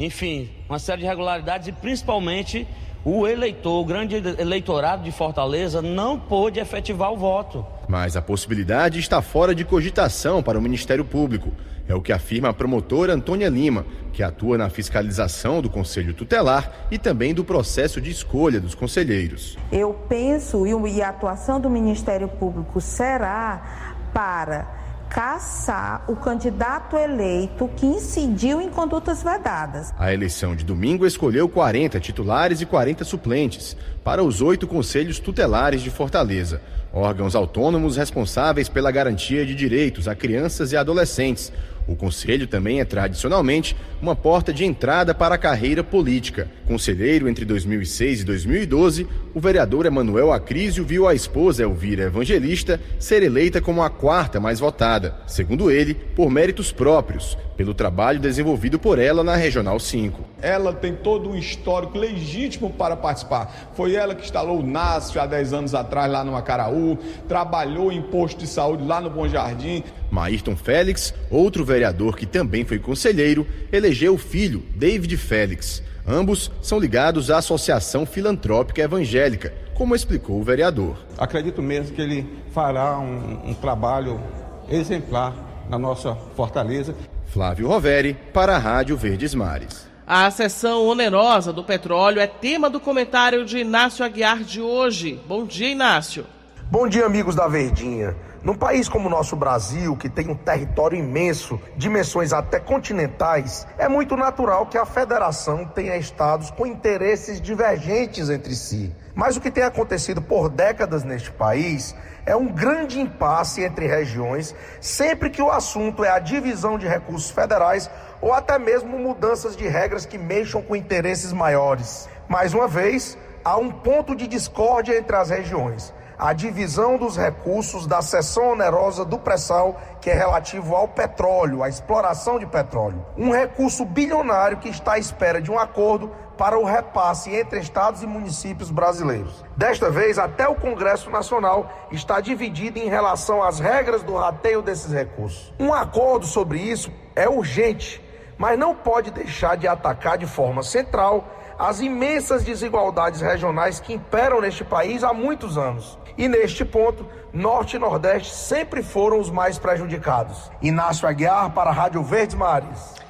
enfim, 0.00 0.48
uma 0.66 0.78
série 0.78 1.00
de 1.00 1.04
irregularidades 1.04 1.68
e 1.68 1.72
principalmente 1.72 2.66
o 3.04 3.26
eleitor, 3.26 3.80
o 3.80 3.84
grande 3.84 4.16
eleitorado 4.16 5.02
de 5.02 5.12
Fortaleza 5.12 5.82
não 5.82 6.18
pôde 6.18 6.58
efetivar 6.58 7.12
o 7.12 7.18
voto. 7.18 7.64
Mas 7.86 8.16
a 8.16 8.22
possibilidade 8.22 8.98
está 8.98 9.20
fora 9.20 9.54
de 9.54 9.62
cogitação 9.62 10.42
para 10.42 10.58
o 10.58 10.62
Ministério 10.62 11.04
Público. 11.04 11.52
É 11.86 11.94
o 11.94 12.00
que 12.00 12.12
afirma 12.12 12.48
a 12.48 12.52
promotora 12.52 13.12
Antônia 13.12 13.48
Lima, 13.48 13.84
que 14.12 14.22
atua 14.22 14.56
na 14.56 14.70
fiscalização 14.70 15.60
do 15.60 15.68
Conselho 15.68 16.14
Tutelar 16.14 16.72
e 16.90 16.96
também 16.96 17.34
do 17.34 17.44
processo 17.44 18.00
de 18.00 18.10
escolha 18.10 18.60
dos 18.60 18.74
conselheiros. 18.74 19.58
Eu 19.70 19.92
penso, 20.08 20.66
e 20.66 21.02
a 21.02 21.10
atuação 21.10 21.60
do 21.60 21.68
Ministério 21.68 22.28
Público 22.28 22.80
será 22.80 23.96
para 24.14 24.79
caçar 25.10 26.04
o 26.06 26.14
candidato 26.14 26.96
eleito 26.96 27.68
que 27.76 27.84
incidiu 27.84 28.60
em 28.60 28.70
condutas 28.70 29.24
vedadas. 29.24 29.92
A 29.98 30.14
eleição 30.14 30.54
de 30.54 30.64
domingo 30.64 31.04
escolheu 31.04 31.48
40 31.48 31.98
titulares 31.98 32.60
e 32.60 32.66
40 32.66 33.04
suplentes 33.04 33.76
para 34.04 34.22
os 34.22 34.40
oito 34.40 34.68
conselhos 34.68 35.18
tutelares 35.18 35.82
de 35.82 35.90
Fortaleza, 35.90 36.62
órgãos 36.92 37.34
autônomos 37.34 37.96
responsáveis 37.96 38.68
pela 38.68 38.92
garantia 38.92 39.44
de 39.44 39.54
direitos 39.54 40.06
a 40.06 40.14
crianças 40.14 40.70
e 40.70 40.76
adolescentes 40.76 41.52
o 41.86 41.96
conselho 41.96 42.46
também 42.46 42.80
é 42.80 42.84
tradicionalmente 42.84 43.76
uma 44.00 44.14
porta 44.14 44.52
de 44.52 44.64
entrada 44.64 45.14
para 45.14 45.34
a 45.34 45.38
carreira 45.38 45.82
política. 45.82 46.50
Conselheiro 46.66 47.28
entre 47.28 47.44
2006 47.44 48.20
e 48.20 48.24
2012, 48.24 49.06
o 49.34 49.40
vereador 49.40 49.86
Emanuel 49.86 50.32
Acrísio 50.32 50.84
viu 50.84 51.06
a 51.06 51.14
esposa 51.14 51.62
Elvira 51.62 52.04
Evangelista 52.04 52.80
ser 52.98 53.22
eleita 53.22 53.60
como 53.60 53.82
a 53.82 53.90
quarta 53.90 54.40
mais 54.40 54.60
votada, 54.60 55.16
segundo 55.26 55.70
ele, 55.70 55.94
por 55.94 56.30
méritos 56.30 56.72
próprios, 56.72 57.36
pelo 57.60 57.74
trabalho 57.74 58.18
desenvolvido 58.18 58.78
por 58.78 58.98
ela 58.98 59.22
na 59.22 59.36
Regional 59.36 59.78
5. 59.78 60.24
Ela 60.40 60.72
tem 60.72 60.94
todo 60.94 61.28
um 61.28 61.36
histórico 61.36 61.98
legítimo 61.98 62.70
para 62.70 62.96
participar. 62.96 63.70
Foi 63.74 63.94
ela 63.94 64.14
que 64.14 64.24
instalou 64.24 64.60
o 64.60 64.66
NASF 64.66 65.18
há 65.18 65.26
10 65.26 65.52
anos 65.52 65.74
atrás 65.74 66.10
lá 66.10 66.24
no 66.24 66.34
Acaraú, 66.34 66.96
trabalhou 67.28 67.92
em 67.92 68.00
posto 68.00 68.38
de 68.38 68.46
saúde 68.46 68.82
lá 68.86 68.98
no 68.98 69.10
Bom 69.10 69.28
Jardim. 69.28 69.84
Maírton 70.10 70.56
Félix, 70.56 71.12
outro 71.30 71.62
vereador 71.62 72.16
que 72.16 72.24
também 72.24 72.64
foi 72.64 72.78
conselheiro, 72.78 73.46
elegeu 73.70 74.14
o 74.14 74.18
filho, 74.18 74.64
David 74.74 75.14
Félix. 75.18 75.82
Ambos 76.08 76.50
são 76.62 76.78
ligados 76.78 77.30
à 77.30 77.36
Associação 77.36 78.06
Filantrópica 78.06 78.80
Evangélica, 78.80 79.52
como 79.74 79.94
explicou 79.94 80.40
o 80.40 80.42
vereador. 80.42 80.96
Acredito 81.18 81.60
mesmo 81.60 81.94
que 81.94 82.00
ele 82.00 82.26
fará 82.54 82.98
um, 82.98 83.50
um 83.50 83.52
trabalho 83.52 84.18
exemplar 84.66 85.66
na 85.68 85.78
nossa 85.78 86.14
fortaleza. 86.34 86.94
Flávio 87.32 87.68
Roveri, 87.68 88.14
para 88.34 88.56
a 88.56 88.58
Rádio 88.58 88.96
Verdes 88.96 89.36
Mares. 89.36 89.88
A 90.04 90.28
sessão 90.32 90.84
onerosa 90.84 91.52
do 91.52 91.62
petróleo 91.62 92.18
é 92.18 92.26
tema 92.26 92.68
do 92.68 92.80
comentário 92.80 93.44
de 93.44 93.58
Inácio 93.58 94.04
Aguiar 94.04 94.42
de 94.42 94.60
hoje. 94.60 95.22
Bom 95.28 95.46
dia, 95.46 95.68
Inácio. 95.68 96.26
Bom 96.68 96.88
dia, 96.88 97.06
amigos 97.06 97.36
da 97.36 97.46
Verdinha. 97.46 98.16
Num 98.42 98.56
país 98.56 98.88
como 98.88 99.06
o 99.06 99.10
nosso 99.10 99.36
Brasil, 99.36 99.96
que 99.96 100.08
tem 100.08 100.28
um 100.28 100.34
território 100.34 100.98
imenso, 100.98 101.60
dimensões 101.76 102.32
até 102.32 102.58
continentais, 102.58 103.64
é 103.78 103.88
muito 103.88 104.16
natural 104.16 104.66
que 104.66 104.78
a 104.78 104.84
federação 104.84 105.64
tenha 105.66 105.96
estados 105.96 106.50
com 106.50 106.66
interesses 106.66 107.40
divergentes 107.40 108.28
entre 108.28 108.56
si. 108.56 108.92
Mas 109.14 109.36
o 109.36 109.40
que 109.40 109.50
tem 109.50 109.62
acontecido 109.62 110.20
por 110.20 110.48
décadas 110.48 111.04
neste 111.04 111.30
país 111.30 111.94
é 112.26 112.34
um 112.36 112.46
grande 112.46 113.00
impasse 113.00 113.62
entre 113.62 113.86
regiões, 113.86 114.54
sempre 114.80 115.30
que 115.30 115.42
o 115.42 115.50
assunto 115.50 116.04
é 116.04 116.10
a 116.10 116.18
divisão 116.18 116.78
de 116.78 116.86
recursos 116.86 117.30
federais 117.30 117.90
ou 118.20 118.32
até 118.32 118.58
mesmo 118.58 118.98
mudanças 118.98 119.56
de 119.56 119.66
regras 119.66 120.04
que 120.04 120.18
mexam 120.18 120.62
com 120.62 120.76
interesses 120.76 121.32
maiores. 121.32 122.08
Mais 122.28 122.54
uma 122.54 122.68
vez, 122.68 123.16
há 123.44 123.56
um 123.56 123.70
ponto 123.70 124.14
de 124.14 124.26
discórdia 124.26 124.96
entre 124.96 125.16
as 125.16 125.30
regiões 125.30 125.92
a 126.20 126.34
divisão 126.34 126.98
dos 126.98 127.16
recursos 127.16 127.86
da 127.86 128.02
seção 128.02 128.52
onerosa 128.52 129.06
do 129.06 129.18
pré-sal, 129.18 129.80
que 130.02 130.10
é 130.10 130.14
relativo 130.14 130.76
ao 130.76 130.86
petróleo, 130.86 131.62
à 131.62 131.68
exploração 131.68 132.38
de 132.38 132.44
petróleo. 132.44 133.02
Um 133.16 133.30
recurso 133.30 133.86
bilionário 133.86 134.58
que 134.58 134.68
está 134.68 134.92
à 134.92 134.98
espera 134.98 135.40
de 135.40 135.50
um 135.50 135.58
acordo 135.58 136.12
para 136.36 136.58
o 136.58 136.64
repasse 136.64 137.34
entre 137.34 137.58
estados 137.58 138.02
e 138.02 138.06
municípios 138.06 138.70
brasileiros. 138.70 139.42
Desta 139.56 139.88
vez, 139.88 140.18
até 140.18 140.46
o 140.46 140.54
Congresso 140.54 141.08
Nacional 141.08 141.70
está 141.90 142.20
dividido 142.20 142.78
em 142.78 142.88
relação 142.88 143.42
às 143.42 143.58
regras 143.58 144.02
do 144.02 144.14
rateio 144.14 144.60
desses 144.60 144.92
recursos. 144.92 145.54
Um 145.58 145.72
acordo 145.72 146.26
sobre 146.26 146.58
isso 146.58 146.92
é 147.16 147.26
urgente, 147.30 148.04
mas 148.36 148.58
não 148.58 148.74
pode 148.74 149.10
deixar 149.10 149.56
de 149.56 149.66
atacar 149.66 150.18
de 150.18 150.26
forma 150.26 150.62
central 150.62 151.24
as 151.60 151.80
imensas 151.80 152.42
desigualdades 152.42 153.20
regionais 153.20 153.78
que 153.78 153.92
imperam 153.92 154.40
neste 154.40 154.64
país 154.64 155.04
há 155.04 155.12
muitos 155.12 155.58
anos. 155.58 155.98
E 156.16 156.28
neste 156.28 156.64
ponto, 156.64 157.06
Norte 157.32 157.76
e 157.76 157.78
Nordeste 157.78 158.34
sempre 158.34 158.82
foram 158.82 159.20
os 159.20 159.30
mais 159.30 159.58
prejudicados. 159.58 160.50
Inácio 160.62 161.08
Aguiar 161.08 161.50
para 161.50 161.70
a 161.70 161.72
Rádio 161.72 162.02
Verdes 162.02 162.34
Mares. 162.34 163.00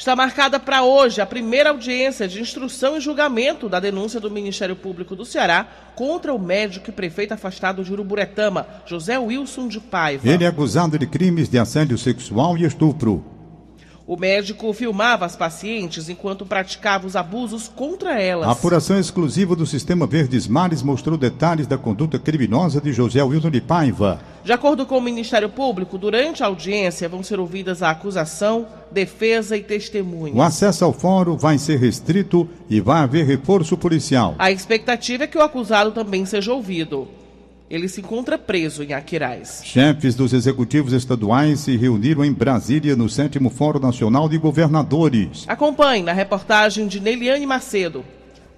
Está 0.00 0.16
marcada 0.16 0.58
para 0.58 0.82
hoje 0.82 1.20
a 1.20 1.26
primeira 1.26 1.68
audiência 1.68 2.26
de 2.26 2.40
instrução 2.40 2.96
e 2.96 3.00
julgamento 3.00 3.68
da 3.68 3.78
denúncia 3.78 4.18
do 4.18 4.30
Ministério 4.30 4.74
Público 4.74 5.14
do 5.14 5.26
Ceará 5.26 5.68
contra 5.94 6.32
o 6.32 6.38
médico 6.38 6.88
e 6.88 6.92
prefeito 6.92 7.34
afastado 7.34 7.84
de 7.84 7.92
Uruburetama, 7.92 8.66
José 8.86 9.18
Wilson 9.18 9.68
de 9.68 9.78
Paiva. 9.78 10.26
Ele 10.26 10.44
é 10.44 10.46
acusado 10.46 10.98
de 10.98 11.06
crimes 11.06 11.50
de 11.50 11.58
assédio 11.58 11.98
sexual 11.98 12.56
e 12.56 12.64
estupro. 12.64 13.22
O 14.10 14.16
médico 14.16 14.72
filmava 14.72 15.24
as 15.24 15.36
pacientes 15.36 16.08
enquanto 16.08 16.44
praticava 16.44 17.06
os 17.06 17.14
abusos 17.14 17.68
contra 17.68 18.20
elas. 18.20 18.48
A 18.48 18.50
apuração 18.50 18.98
exclusiva 18.98 19.54
do 19.54 19.64
Sistema 19.64 20.04
Verdes 20.04 20.48
Mares 20.48 20.82
mostrou 20.82 21.16
detalhes 21.16 21.68
da 21.68 21.78
conduta 21.78 22.18
criminosa 22.18 22.80
de 22.80 22.92
José 22.92 23.22
Wilson 23.22 23.50
de 23.50 23.60
Paiva. 23.60 24.20
De 24.42 24.52
acordo 24.52 24.84
com 24.84 24.98
o 24.98 25.00
Ministério 25.00 25.48
Público, 25.48 25.96
durante 25.96 26.42
a 26.42 26.46
audiência 26.46 27.08
vão 27.08 27.22
ser 27.22 27.38
ouvidas 27.38 27.84
a 27.84 27.90
acusação, 27.90 28.66
defesa 28.90 29.56
e 29.56 29.62
testemunha. 29.62 30.34
O 30.34 30.42
acesso 30.42 30.84
ao 30.84 30.92
fórum 30.92 31.36
vai 31.36 31.56
ser 31.56 31.78
restrito 31.78 32.48
e 32.68 32.80
vai 32.80 33.02
haver 33.02 33.24
reforço 33.24 33.76
policial. 33.76 34.34
A 34.40 34.50
expectativa 34.50 35.22
é 35.22 35.26
que 35.28 35.38
o 35.38 35.42
acusado 35.42 35.92
também 35.92 36.26
seja 36.26 36.52
ouvido. 36.52 37.06
Ele 37.70 37.88
se 37.88 38.00
encontra 38.00 38.36
preso 38.36 38.82
em 38.82 38.92
Aquiraz. 38.92 39.60
Chefes 39.64 40.16
dos 40.16 40.32
executivos 40.32 40.92
estaduais 40.92 41.60
se 41.60 41.76
reuniram 41.76 42.24
em 42.24 42.32
Brasília 42.32 42.96
no 42.96 43.08
7 43.08 43.38
Fórum 43.48 43.78
Nacional 43.78 44.28
de 44.28 44.36
Governadores. 44.38 45.44
Acompanhe 45.46 46.02
na 46.02 46.12
reportagem 46.12 46.88
de 46.88 46.98
Neliane 46.98 47.46
Macedo. 47.46 48.04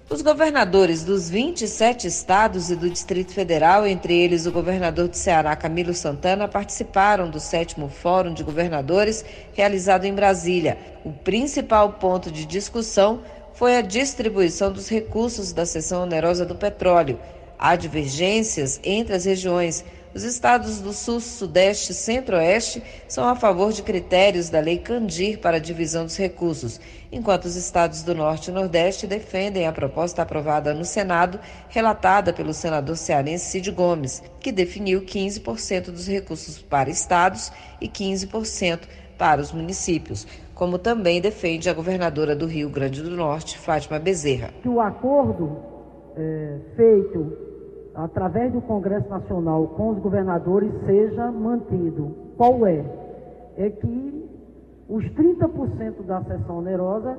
Os 0.09 0.23
governadores 0.23 1.03
dos 1.03 1.29
27 1.29 2.07
estados 2.07 2.71
e 2.71 2.75
do 2.75 2.89
Distrito 2.89 3.33
Federal, 3.33 3.85
entre 3.85 4.15
eles 4.15 4.47
o 4.47 4.51
governador 4.51 5.07
de 5.07 5.17
Ceará, 5.17 5.55
Camilo 5.55 5.93
Santana, 5.93 6.47
participaram 6.47 7.29
do 7.29 7.39
sétimo 7.39 7.89
Fórum 7.89 8.33
de 8.33 8.43
Governadores 8.43 9.23
realizado 9.53 10.05
em 10.05 10.13
Brasília. 10.13 10.75
O 11.05 11.11
principal 11.11 11.93
ponto 11.93 12.31
de 12.31 12.47
discussão 12.47 13.21
foi 13.53 13.77
a 13.77 13.81
distribuição 13.81 14.71
dos 14.71 14.89
recursos 14.89 15.53
da 15.53 15.67
seção 15.67 16.01
onerosa 16.01 16.43
do 16.45 16.55
petróleo. 16.55 17.19
Há 17.65 17.77
divergências 17.77 18.77
entre 18.83 19.15
as 19.15 19.23
regiões. 19.23 19.85
Os 20.13 20.23
estados 20.23 20.81
do 20.81 20.91
Sul, 20.91 21.21
Sudeste 21.21 21.93
e 21.93 21.95
Centro-Oeste 21.95 22.83
são 23.07 23.25
a 23.25 23.37
favor 23.37 23.71
de 23.71 23.81
critérios 23.81 24.49
da 24.49 24.59
Lei 24.59 24.77
Candir 24.77 25.39
para 25.39 25.55
a 25.55 25.61
divisão 25.61 26.03
dos 26.03 26.17
recursos, 26.17 26.77
enquanto 27.09 27.45
os 27.45 27.55
estados 27.55 28.03
do 28.03 28.13
Norte 28.13 28.51
e 28.51 28.53
Nordeste 28.53 29.07
defendem 29.07 29.65
a 29.65 29.71
proposta 29.71 30.21
aprovada 30.21 30.73
no 30.73 30.83
Senado, 30.83 31.39
relatada 31.69 32.33
pelo 32.33 32.53
senador 32.53 32.97
cearense 32.97 33.45
Cid 33.45 33.71
Gomes, 33.71 34.21
que 34.41 34.51
definiu 34.51 35.03
15% 35.03 35.85
dos 35.85 36.05
recursos 36.05 36.57
para 36.57 36.89
estados 36.89 37.49
e 37.79 37.87
15% 37.87 38.81
para 39.17 39.39
os 39.39 39.53
municípios, 39.53 40.27
como 40.53 40.77
também 40.77 41.21
defende 41.21 41.69
a 41.69 41.73
governadora 41.73 42.35
do 42.35 42.45
Rio 42.45 42.69
Grande 42.69 43.01
do 43.01 43.11
Norte, 43.11 43.57
Fátima 43.57 43.99
Bezerra. 43.99 44.53
O 44.65 44.81
acordo 44.81 45.59
é, 46.17 46.57
feito 46.75 47.52
através 47.95 48.51
do 48.51 48.61
Congresso 48.61 49.07
Nacional 49.09 49.67
com 49.69 49.91
os 49.91 49.99
governadores 49.99 50.71
seja 50.85 51.31
mantido. 51.31 52.15
Qual 52.37 52.65
é? 52.65 52.83
É 53.57 53.69
que 53.69 54.29
os 54.89 55.03
30% 55.05 56.03
da 56.05 56.23
seção 56.23 56.59
onerosa 56.59 57.17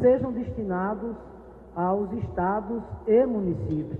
sejam 0.00 0.32
destinados 0.32 1.14
aos 1.74 2.12
estados 2.12 2.82
e 3.06 3.24
municípios. 3.26 3.98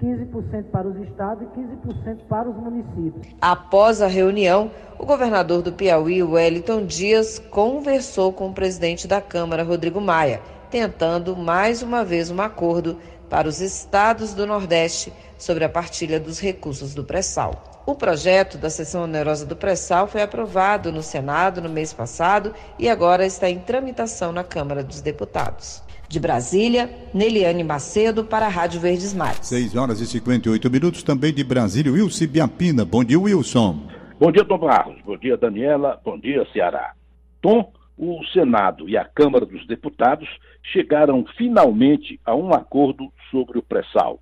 15% 0.00 0.66
para 0.70 0.86
os 0.86 0.96
estados 1.08 1.42
e 1.42 1.60
15% 1.60 2.18
para 2.28 2.48
os 2.48 2.56
municípios. 2.56 3.34
Após 3.40 4.00
a 4.00 4.06
reunião, 4.06 4.70
o 4.96 5.04
governador 5.04 5.60
do 5.60 5.72
Piauí, 5.72 6.22
Wellington 6.22 6.86
Dias, 6.86 7.38
conversou 7.38 8.32
com 8.32 8.48
o 8.48 8.54
presidente 8.54 9.08
da 9.08 9.20
Câmara, 9.20 9.64
Rodrigo 9.64 10.00
Maia, 10.00 10.40
tentando 10.70 11.36
mais 11.36 11.82
uma 11.82 12.04
vez 12.04 12.30
um 12.30 12.40
acordo 12.40 12.96
para 13.28 13.48
os 13.48 13.60
estados 13.60 14.34
do 14.34 14.46
Nordeste 14.46 15.12
sobre 15.36 15.64
a 15.64 15.68
partilha 15.68 16.18
dos 16.18 16.40
recursos 16.40 16.94
do 16.94 17.04
pré-sal. 17.04 17.82
O 17.86 17.94
projeto 17.94 18.58
da 18.58 18.68
seção 18.68 19.04
onerosa 19.04 19.46
do 19.46 19.56
pré-sal 19.56 20.06
foi 20.06 20.20
aprovado 20.20 20.92
no 20.92 21.02
Senado 21.02 21.62
no 21.62 21.68
mês 21.68 21.92
passado 21.92 22.52
e 22.78 22.88
agora 22.88 23.24
está 23.24 23.48
em 23.48 23.58
tramitação 23.58 24.32
na 24.32 24.44
Câmara 24.44 24.82
dos 24.82 25.00
Deputados. 25.00 25.82
De 26.08 26.18
Brasília, 26.18 26.90
Neliane 27.14 27.62
Macedo 27.62 28.24
para 28.24 28.46
a 28.46 28.48
Rádio 28.48 28.80
Verdes 28.80 29.12
Mares. 29.14 29.46
6 29.46 29.76
horas 29.76 30.00
e 30.00 30.06
58 30.06 30.70
minutos 30.70 31.02
também 31.02 31.32
de 31.32 31.44
Brasília. 31.44 31.92
Wilson 31.92 32.26
Biapina. 32.26 32.84
Bom 32.84 33.04
dia, 33.04 33.20
Wilson. 33.20 33.78
Bom 34.18 34.32
dia, 34.32 34.44
Tom 34.44 34.58
Barros. 34.58 34.96
Bom 35.04 35.16
dia, 35.16 35.36
Daniela. 35.36 36.00
Bom 36.04 36.18
dia, 36.18 36.46
Ceará. 36.52 36.92
Tom, 37.40 37.72
o 37.96 38.24
Senado 38.32 38.88
e 38.88 38.96
a 38.96 39.04
Câmara 39.04 39.44
dos 39.44 39.66
Deputados 39.66 40.28
chegaram 40.72 41.24
finalmente 41.36 42.18
a 42.24 42.34
um 42.34 42.52
acordo 42.52 43.12
sobre 43.30 43.58
o 43.58 43.62
pré-sal, 43.62 44.20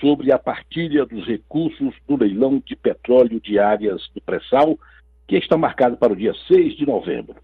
sobre 0.00 0.32
a 0.32 0.38
partilha 0.38 1.04
dos 1.04 1.26
recursos 1.26 1.94
do 2.06 2.16
leilão 2.16 2.62
de 2.64 2.76
petróleo 2.76 3.40
de 3.40 3.58
áreas 3.58 4.08
do 4.14 4.20
pré-sal, 4.20 4.78
que 5.26 5.36
está 5.36 5.56
marcado 5.56 5.96
para 5.96 6.12
o 6.12 6.16
dia 6.16 6.34
6 6.46 6.76
de 6.76 6.86
novembro. 6.86 7.36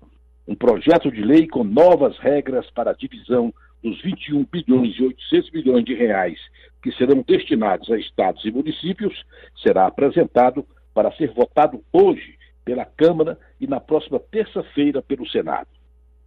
Um 0.47 0.55
projeto 0.55 1.11
de 1.11 1.23
lei 1.23 1.47
com 1.47 1.65
novas 1.65 2.19
regras 2.19 2.71
para 2.71 2.91
a 2.91 2.95
divisão 2.95 3.53
dos 3.83 4.01
21 4.03 4.47
bilhões 4.51 4.97
e 4.99 5.03
800 5.03 5.51
milhões 5.51 5.85
de 5.85 5.95
reais 5.95 6.39
que 6.83 6.93
serão 6.93 7.25
destinados 7.27 7.91
a 7.91 7.99
estados 7.99 8.45
e 8.45 8.51
municípios 8.51 9.25
será 9.63 9.87
apresentado 9.87 10.67
para 10.93 11.13
ser 11.13 11.33
votado 11.33 11.83
hoje 11.93 12.39
pela 12.65 12.85
Câmara 12.85 13.39
e 13.61 13.67
na 13.67 13.81
próxima 13.81 14.19
terça-feira 14.19 15.03
pelo 15.03 15.29
Senado. 15.29 15.69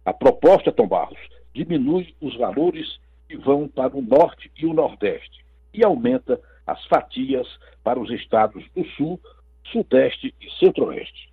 A 0.04 0.12
proposta, 0.12 0.72
Tom 0.72 0.86
Barros, 0.86 1.18
diminui 1.54 2.14
os 2.20 2.36
valores 2.36 2.98
que 3.28 3.36
vão 3.36 3.68
para 3.68 3.96
o 3.96 4.02
Norte 4.02 4.50
e 4.56 4.64
o 4.66 4.72
Nordeste 4.72 5.44
e 5.72 5.84
aumenta 5.84 6.40
as 6.66 6.84
fatias 6.86 7.46
para 7.84 8.00
os 8.00 8.10
estados 8.10 8.64
do 8.74 8.84
Sul, 8.90 9.20
Sudeste 9.70 10.34
e 10.40 10.50
Centro-Oeste. 10.58 11.28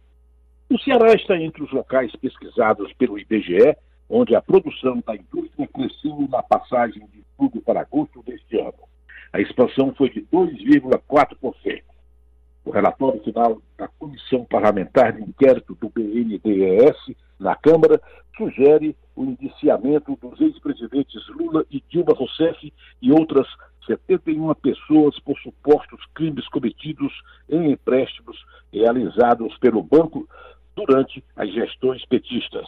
O 0.69 0.77
Ceará 0.79 1.13
está 1.13 1.38
entre 1.38 1.63
os 1.63 1.71
locais 1.71 2.12
pesquisados 2.15 2.91
pelo 2.93 3.17
IBGE, 3.17 3.75
onde 4.10 4.36
a 4.36 4.41
produção 4.41 5.01
da 5.05 5.15
indústria 5.15 5.67
cresceu 5.67 6.27
na 6.29 6.43
passagem 6.43 7.08
de 7.08 7.23
julho 7.39 7.62
para 7.62 7.81
agosto 7.81 8.21
deste 8.23 8.60
ano. 8.60 8.73
A 9.31 9.39
expansão 9.39 9.93
foi 9.95 10.10
de 10.10 10.21
2,4%. 10.23 11.84
O 12.63 12.71
relatório 12.71 13.21
final 13.23 13.62
da 13.77 13.88
Comissão 13.88 14.43
Parlamentar 14.45 15.13
de 15.13 15.21
Inquérito 15.21 15.75
do 15.75 15.89
BNDES 15.89 17.15
na 17.39 17.56
Câmara 17.56 18.02
sugere 18.38 18.95
o 19.15 19.24
indiciamento 19.24 20.17
dos 20.21 20.39
ex-presidentes 20.41 21.28
Lula 21.30 21.65
e 21.71 21.82
Dilma 21.89 22.13
Rousseff 22.13 22.71
e 23.02 23.12
outras 23.12 23.48
71 23.86 24.54
pessoas 24.56 25.17
por 25.19 25.38
supostos 25.39 26.00
crimes 26.13 26.48
cometidos 26.50 27.13
em 27.50 27.71
empréstimos 27.71 28.38
realizados 28.74 29.58
pelo 29.58 29.82
banco 29.82 30.28
durante 30.76 31.24
as 31.36 31.52
gestões 31.54 32.04
petistas. 32.06 32.67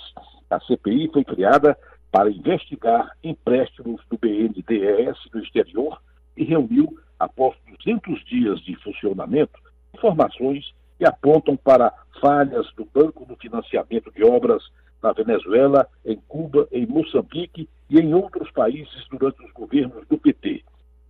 A 0.50 0.60
CPI 0.62 1.10
foi 1.12 1.24
criada 1.26 1.78
para 2.12 2.32
investigar 2.32 3.12
empréstimos 3.24 4.02
do 4.10 4.18
BNDES 4.18 5.18
no 5.34 5.44
exterior 5.44 6.02
e 6.38 6.44
reuniu, 6.46 6.98
após 7.20 7.56
200 7.84 8.24
dias 8.26 8.62
de 8.62 8.76
funcionamento, 8.78 9.60
informações 9.94 10.72
que 10.98 11.06
apontam 11.06 11.56
para 11.56 11.94
falhas 12.20 12.68
do 12.76 12.86
Banco 12.86 13.26
no 13.28 13.36
financiamento 13.36 14.12
de 14.12 14.24
obras 14.24 14.64
na 15.02 15.12
Venezuela, 15.12 15.88
em 16.04 16.18
Cuba, 16.28 16.68
em 16.72 16.86
Moçambique 16.86 17.70
e 17.90 18.00
em 18.00 18.14
outros 18.14 18.50
países 18.52 19.06
durante 19.10 19.44
os 19.46 19.52
governos 19.52 20.08
do 20.08 20.18
PT. 20.18 20.64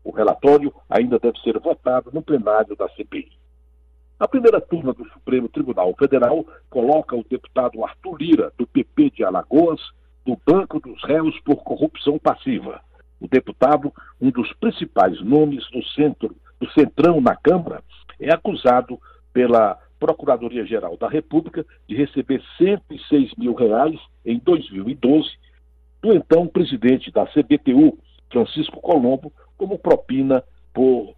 O 0.03 0.11
relatório 0.11 0.73
ainda 0.89 1.17
deve 1.17 1.39
ser 1.39 1.57
votado 1.59 2.11
no 2.13 2.21
plenário 2.21 2.75
da 2.75 2.87
CPI. 2.89 3.31
A 4.19 4.27
primeira 4.27 4.59
turma 4.59 4.93
do 4.93 5.07
Supremo 5.09 5.47
Tribunal 5.47 5.93
Federal 5.97 6.45
coloca 6.69 7.15
o 7.15 7.23
deputado 7.23 7.83
Arthur 7.85 8.17
Lira, 8.17 8.53
do 8.57 8.65
PP 8.65 9.11
de 9.11 9.23
Alagoas, 9.23 9.79
no 10.25 10.39
banco 10.45 10.79
dos 10.79 11.01
réus 11.03 11.39
por 11.41 11.57
corrupção 11.57 12.17
passiva. 12.17 12.81
O 13.19 13.27
deputado, 13.27 13.93
um 14.19 14.29
dos 14.31 14.51
principais 14.53 15.21
nomes 15.21 15.69
do 15.71 15.83
centro, 15.89 16.35
do 16.59 16.69
centrão 16.71 17.21
na 17.21 17.35
Câmara, 17.35 17.83
é 18.19 18.33
acusado 18.33 18.99
pela 19.37 19.77
Procuradoria-Geral 19.99 20.97
da 20.97 21.07
República 21.07 21.63
de 21.87 21.95
receber 21.95 22.41
106 22.57 23.35
mil 23.37 23.53
reais 23.53 23.99
em 24.25 24.39
2012 24.39 25.29
do 26.01 26.11
então 26.11 26.47
presidente 26.47 27.11
da 27.11 27.27
CBTU, 27.27 27.99
Francisco 28.31 28.81
Colombo, 28.81 29.31
como 29.55 29.77
propina 29.77 30.43
por 30.73 31.13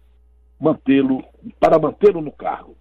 mantê-lo 0.60 1.24
para 1.58 1.78
mantê-lo 1.78 2.20
no 2.20 2.30
cargo. 2.30 2.76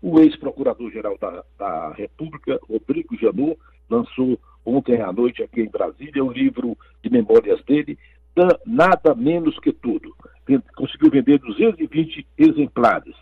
O 0.00 0.18
ex-procurador-geral 0.20 1.18
da, 1.18 1.44
da, 1.58 1.92
República, 1.92 2.58
Rodrigo 2.66 3.14
Janot, 3.18 3.58
lançou 3.90 4.40
ontem 4.64 5.02
à 5.02 5.12
noite 5.12 5.42
aqui 5.42 5.60
em 5.60 5.68
Brasília 5.68 6.24
o 6.24 6.32
livro 6.32 6.78
de 7.02 7.10
memórias 7.10 7.62
dele, 7.64 7.98
Nada 8.64 9.14
Menos 9.14 9.58
Que 9.58 9.70
Tudo. 9.70 10.14
Conseguiu 10.74 11.10
vender 11.10 11.38
220 11.40 12.26
exemplares, 12.38 13.14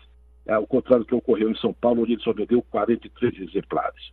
ao 0.47 0.65
contrário 0.65 1.03
do 1.03 1.07
que 1.07 1.15
ocorreu 1.15 1.51
em 1.51 1.57
São 1.57 1.73
Paulo, 1.73 2.03
onde 2.03 2.13
ele 2.13 2.21
só 2.21 2.33
vendeu 2.33 2.61
43 2.61 3.39
exemplares. 3.41 4.11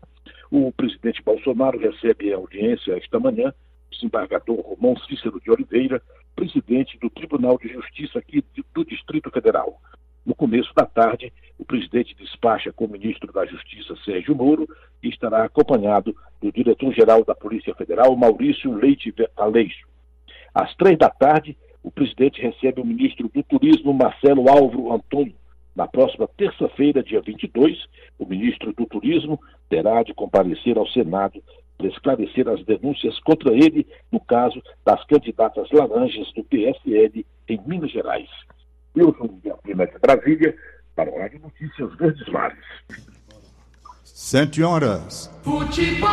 O 0.50 0.72
presidente 0.72 1.22
Bolsonaro 1.22 1.78
recebe 1.78 2.32
audiência 2.32 2.96
esta 2.96 3.18
manhã 3.18 3.52
o 3.88 3.94
desembargador 3.94 4.60
Romão 4.60 4.96
Cícero 5.06 5.40
de 5.40 5.50
Oliveira, 5.50 6.02
presidente 6.34 6.98
do 6.98 7.08
Tribunal 7.08 7.58
de 7.58 7.68
Justiça 7.68 8.18
aqui 8.18 8.44
do 8.74 8.84
Distrito 8.84 9.30
Federal. 9.30 9.80
No 10.26 10.34
começo 10.34 10.72
da 10.74 10.86
tarde, 10.86 11.32
o 11.58 11.64
presidente 11.64 12.14
despacha 12.16 12.72
com 12.72 12.86
o 12.86 12.90
ministro 12.90 13.30
da 13.32 13.44
Justiça, 13.44 13.94
Sérgio 14.04 14.34
Moro, 14.34 14.66
e 15.02 15.08
estará 15.08 15.44
acompanhado 15.44 16.16
do 16.40 16.50
diretor-geral 16.50 17.24
da 17.24 17.34
Polícia 17.34 17.74
Federal, 17.74 18.16
Maurício 18.16 18.72
Leite 18.74 19.14
Aleixo. 19.36 19.86
Às 20.54 20.74
três 20.76 20.96
da 20.96 21.10
tarde, 21.10 21.56
o 21.82 21.90
presidente 21.90 22.40
recebe 22.40 22.80
o 22.80 22.86
ministro 22.86 23.28
do 23.28 23.42
Turismo, 23.42 23.92
Marcelo 23.92 24.48
Álvaro 24.48 24.94
Antônio. 24.94 25.34
Na 25.74 25.88
próxima 25.88 26.28
terça-feira, 26.36 27.02
dia 27.02 27.20
22, 27.20 27.76
o 28.18 28.26
ministro 28.26 28.72
do 28.72 28.86
Turismo 28.86 29.40
terá 29.68 30.02
de 30.02 30.14
comparecer 30.14 30.78
ao 30.78 30.86
Senado 30.88 31.42
para 31.76 31.88
esclarecer 31.88 32.48
as 32.48 32.64
denúncias 32.64 33.18
contra 33.20 33.52
ele 33.52 33.86
no 34.12 34.20
caso 34.20 34.62
das 34.84 35.04
candidatas 35.06 35.68
laranjas 35.72 36.32
do 36.34 36.44
PSL 36.44 37.26
em 37.48 37.60
Minas 37.66 37.90
Gerais. 37.90 38.28
Eu 38.94 39.12
sou 39.18 39.28
Miguel 39.28 39.58
Lima 39.66 39.86
de 39.86 39.98
Brasília, 39.98 40.54
para 40.94 41.10
o 41.10 41.18
Rádio 41.18 41.40
Notícias 41.40 41.92
Verdes 41.96 42.28
Mares. 42.28 42.58
Sete 44.04 44.62
horas. 44.62 45.30
Futebol. 45.42 46.08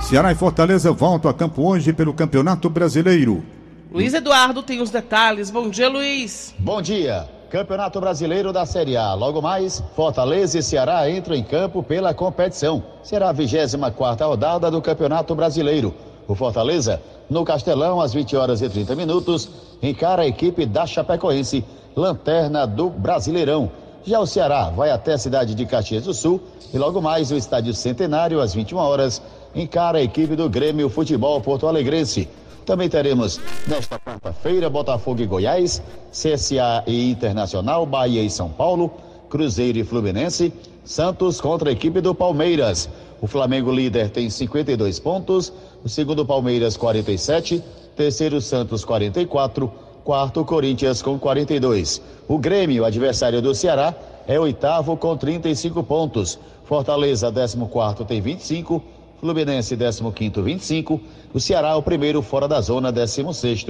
Ceará 0.00 0.32
e 0.32 0.34
Fortaleza 0.34 0.92
voltam 0.92 1.30
a 1.30 1.34
campo 1.34 1.62
hoje 1.62 1.92
pelo 1.92 2.12
Campeonato 2.12 2.68
Brasileiro. 2.68 3.44
Luiz 3.90 4.12
Eduardo 4.14 4.62
tem 4.62 4.80
os 4.80 4.90
detalhes. 4.90 5.50
Bom 5.50 5.70
dia, 5.70 5.88
Luiz. 5.88 6.54
Bom 6.58 6.82
dia. 6.82 7.35
Campeonato 7.50 8.00
Brasileiro 8.00 8.52
da 8.52 8.66
Série 8.66 8.96
A. 8.96 9.14
Logo 9.14 9.40
mais, 9.40 9.82
Fortaleza 9.94 10.58
e 10.58 10.62
Ceará 10.62 11.08
entram 11.08 11.36
em 11.36 11.44
campo 11.44 11.80
pela 11.80 12.12
competição. 12.12 12.82
Será 13.04 13.28
a 13.28 13.32
24 13.32 14.26
rodada 14.26 14.68
do 14.68 14.82
Campeonato 14.82 15.32
Brasileiro. 15.32 15.94
O 16.26 16.34
Fortaleza, 16.34 17.00
no 17.30 17.44
Castelão, 17.44 18.00
às 18.00 18.12
20 18.12 18.36
horas 18.36 18.62
e 18.62 18.68
30 18.68 18.96
minutos, 18.96 19.48
encara 19.80 20.22
a 20.22 20.26
equipe 20.26 20.66
da 20.66 20.86
Chapecoense 20.86 21.64
lanterna 21.94 22.66
do 22.66 22.90
Brasileirão. 22.90 23.70
Já 24.04 24.18
o 24.18 24.26
Ceará 24.26 24.70
vai 24.70 24.90
até 24.90 25.12
a 25.12 25.18
cidade 25.18 25.54
de 25.54 25.66
Caxias 25.66 26.04
do 26.04 26.14
Sul 26.14 26.40
e 26.74 26.78
logo 26.78 27.00
mais 27.00 27.30
o 27.30 27.36
Estádio 27.36 27.74
Centenário, 27.74 28.40
às 28.40 28.54
21 28.54 28.78
horas, 28.78 29.22
encara 29.54 29.98
a 29.98 30.02
equipe 30.02 30.34
do 30.34 30.50
Grêmio 30.50 30.88
Futebol 30.88 31.40
Porto 31.40 31.68
Alegrense. 31.68 32.28
Também 32.66 32.88
teremos 32.88 33.40
nesta 33.68 33.96
quarta-feira 33.96 34.68
Botafogo 34.68 35.22
e 35.22 35.26
Goiás, 35.26 35.80
CSA 36.10 36.82
e 36.84 37.12
Internacional, 37.12 37.86
Bahia 37.86 38.20
e 38.24 38.28
São 38.28 38.48
Paulo, 38.48 38.90
Cruzeiro 39.30 39.78
e 39.78 39.84
Fluminense, 39.84 40.52
Santos 40.84 41.40
contra 41.40 41.70
a 41.70 41.72
equipe 41.72 42.00
do 42.00 42.12
Palmeiras. 42.12 42.88
O 43.22 43.28
Flamengo 43.28 43.70
líder 43.70 44.10
tem 44.10 44.28
52 44.28 44.98
pontos, 44.98 45.52
o 45.84 45.88
segundo 45.88 46.26
Palmeiras 46.26 46.76
47, 46.76 47.62
terceiro 47.94 48.40
Santos 48.40 48.84
44, 48.84 49.72
quarto 50.02 50.44
Corinthians 50.44 51.00
com 51.00 51.16
42. 51.20 52.02
O 52.26 52.36
Grêmio, 52.36 52.84
adversário 52.84 53.40
do 53.40 53.54
Ceará, 53.54 53.94
é 54.26 54.40
oitavo 54.40 54.96
com 54.96 55.16
35 55.16 55.84
pontos. 55.84 56.36
Fortaleza, 56.64 57.30
14 57.30 58.04
tem 58.08 58.20
25. 58.20 58.82
Fluminense, 59.20 59.76
15 59.76 60.42
25. 60.42 61.00
O 61.36 61.40
Ceará, 61.40 61.76
o 61.76 61.82
primeiro 61.82 62.22
fora 62.22 62.48
da 62.48 62.62
zona, 62.62 62.90
16 62.90 63.66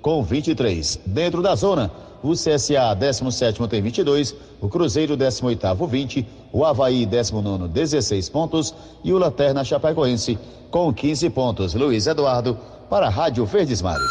com 0.00 0.22
23. 0.22 1.00
Dentro 1.04 1.42
da 1.42 1.54
zona, 1.54 1.90
o 2.22 2.32
CSA, 2.32 2.94
17 2.98 3.68
tem 3.68 3.82
22. 3.82 4.34
O 4.58 4.70
Cruzeiro, 4.70 5.18
18 5.18 5.86
20. 5.86 6.26
O 6.50 6.64
Havaí, 6.64 7.04
19 7.04 7.68
16 7.68 8.26
pontos. 8.30 8.74
E 9.04 9.12
o 9.12 9.18
Lanterna 9.18 9.62
Chapecoense, 9.62 10.38
com 10.70 10.90
15 10.94 11.28
pontos. 11.28 11.74
Luiz 11.74 12.06
Eduardo, 12.06 12.56
para 12.88 13.08
a 13.08 13.10
Rádio 13.10 13.44
Verdes 13.44 13.82
Mares. 13.82 14.08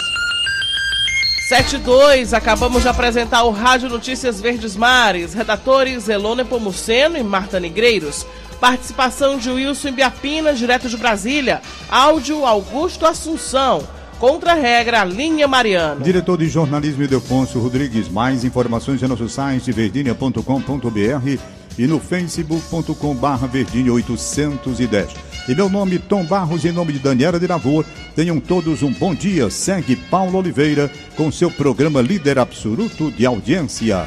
72, 1.48 2.32
acabamos 2.32 2.84
de 2.84 2.90
apresentar 2.90 3.42
o 3.42 3.50
Rádio 3.50 3.90
Notícias 3.90 4.40
Verdes 4.40 4.76
Mares. 4.76 5.34
Redatores 5.34 6.08
Elone 6.08 6.46
Pomuceno 6.46 7.18
e 7.18 7.24
Marta 7.24 7.60
Negreiros. 7.60 8.24
Participação 8.60 9.38
de 9.38 9.50
Wilson 9.50 9.92
Biapina, 9.92 10.54
direto 10.54 10.90
de 10.90 10.98
Brasília. 10.98 11.62
Áudio 11.90 12.46
Augusto 12.46 13.06
Assunção. 13.06 13.88
Contra-regra, 14.20 15.06
linha 15.06 15.48
Mariano. 15.48 16.02
Diretor 16.02 16.38
de 16.38 16.50
jornalismo 16.50 17.04
Ildefonso 17.04 17.58
Rodrigues. 17.58 18.10
Mais 18.10 18.44
informações 18.44 19.02
em 19.02 19.08
nosso 19.08 19.30
site 19.30 19.72
verdinha.com.br 19.72 21.40
e 21.78 21.88
no 21.88 22.00
facebook.com 22.00 23.16
barra 23.16 23.48
verdinha 23.48 23.94
810. 23.94 25.30
Em 25.48 25.56
meu 25.56 25.70
nome, 25.70 25.98
Tom 25.98 26.26
Barros, 26.26 26.66
em 26.66 26.72
nome 26.74 26.92
de 26.92 27.00
Daniela 27.00 27.40
de 27.40 27.48
Lavor, 27.48 27.86
tenham 28.14 28.40
todos 28.42 28.84
um 28.84 28.92
bom 28.92 29.16
dia. 29.16 29.50
Segue 29.50 29.96
Paulo 29.96 30.38
Oliveira 30.38 30.92
com 31.16 31.32
seu 31.32 31.50
programa 31.50 32.02
Líder 32.02 32.38
Absoluto 32.38 33.10
de 33.10 33.26
Audiência. 33.26 34.06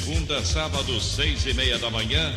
Segunda 0.00 0.44
sábado, 0.44 1.00
seis 1.00 1.46
e 1.46 1.54
meia 1.54 1.78
da 1.78 1.88
manhã, 1.88 2.34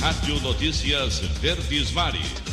Rádio 0.00 0.40
Notícias 0.40 1.18
Verdes 1.38 1.90
Mares. 1.90 2.45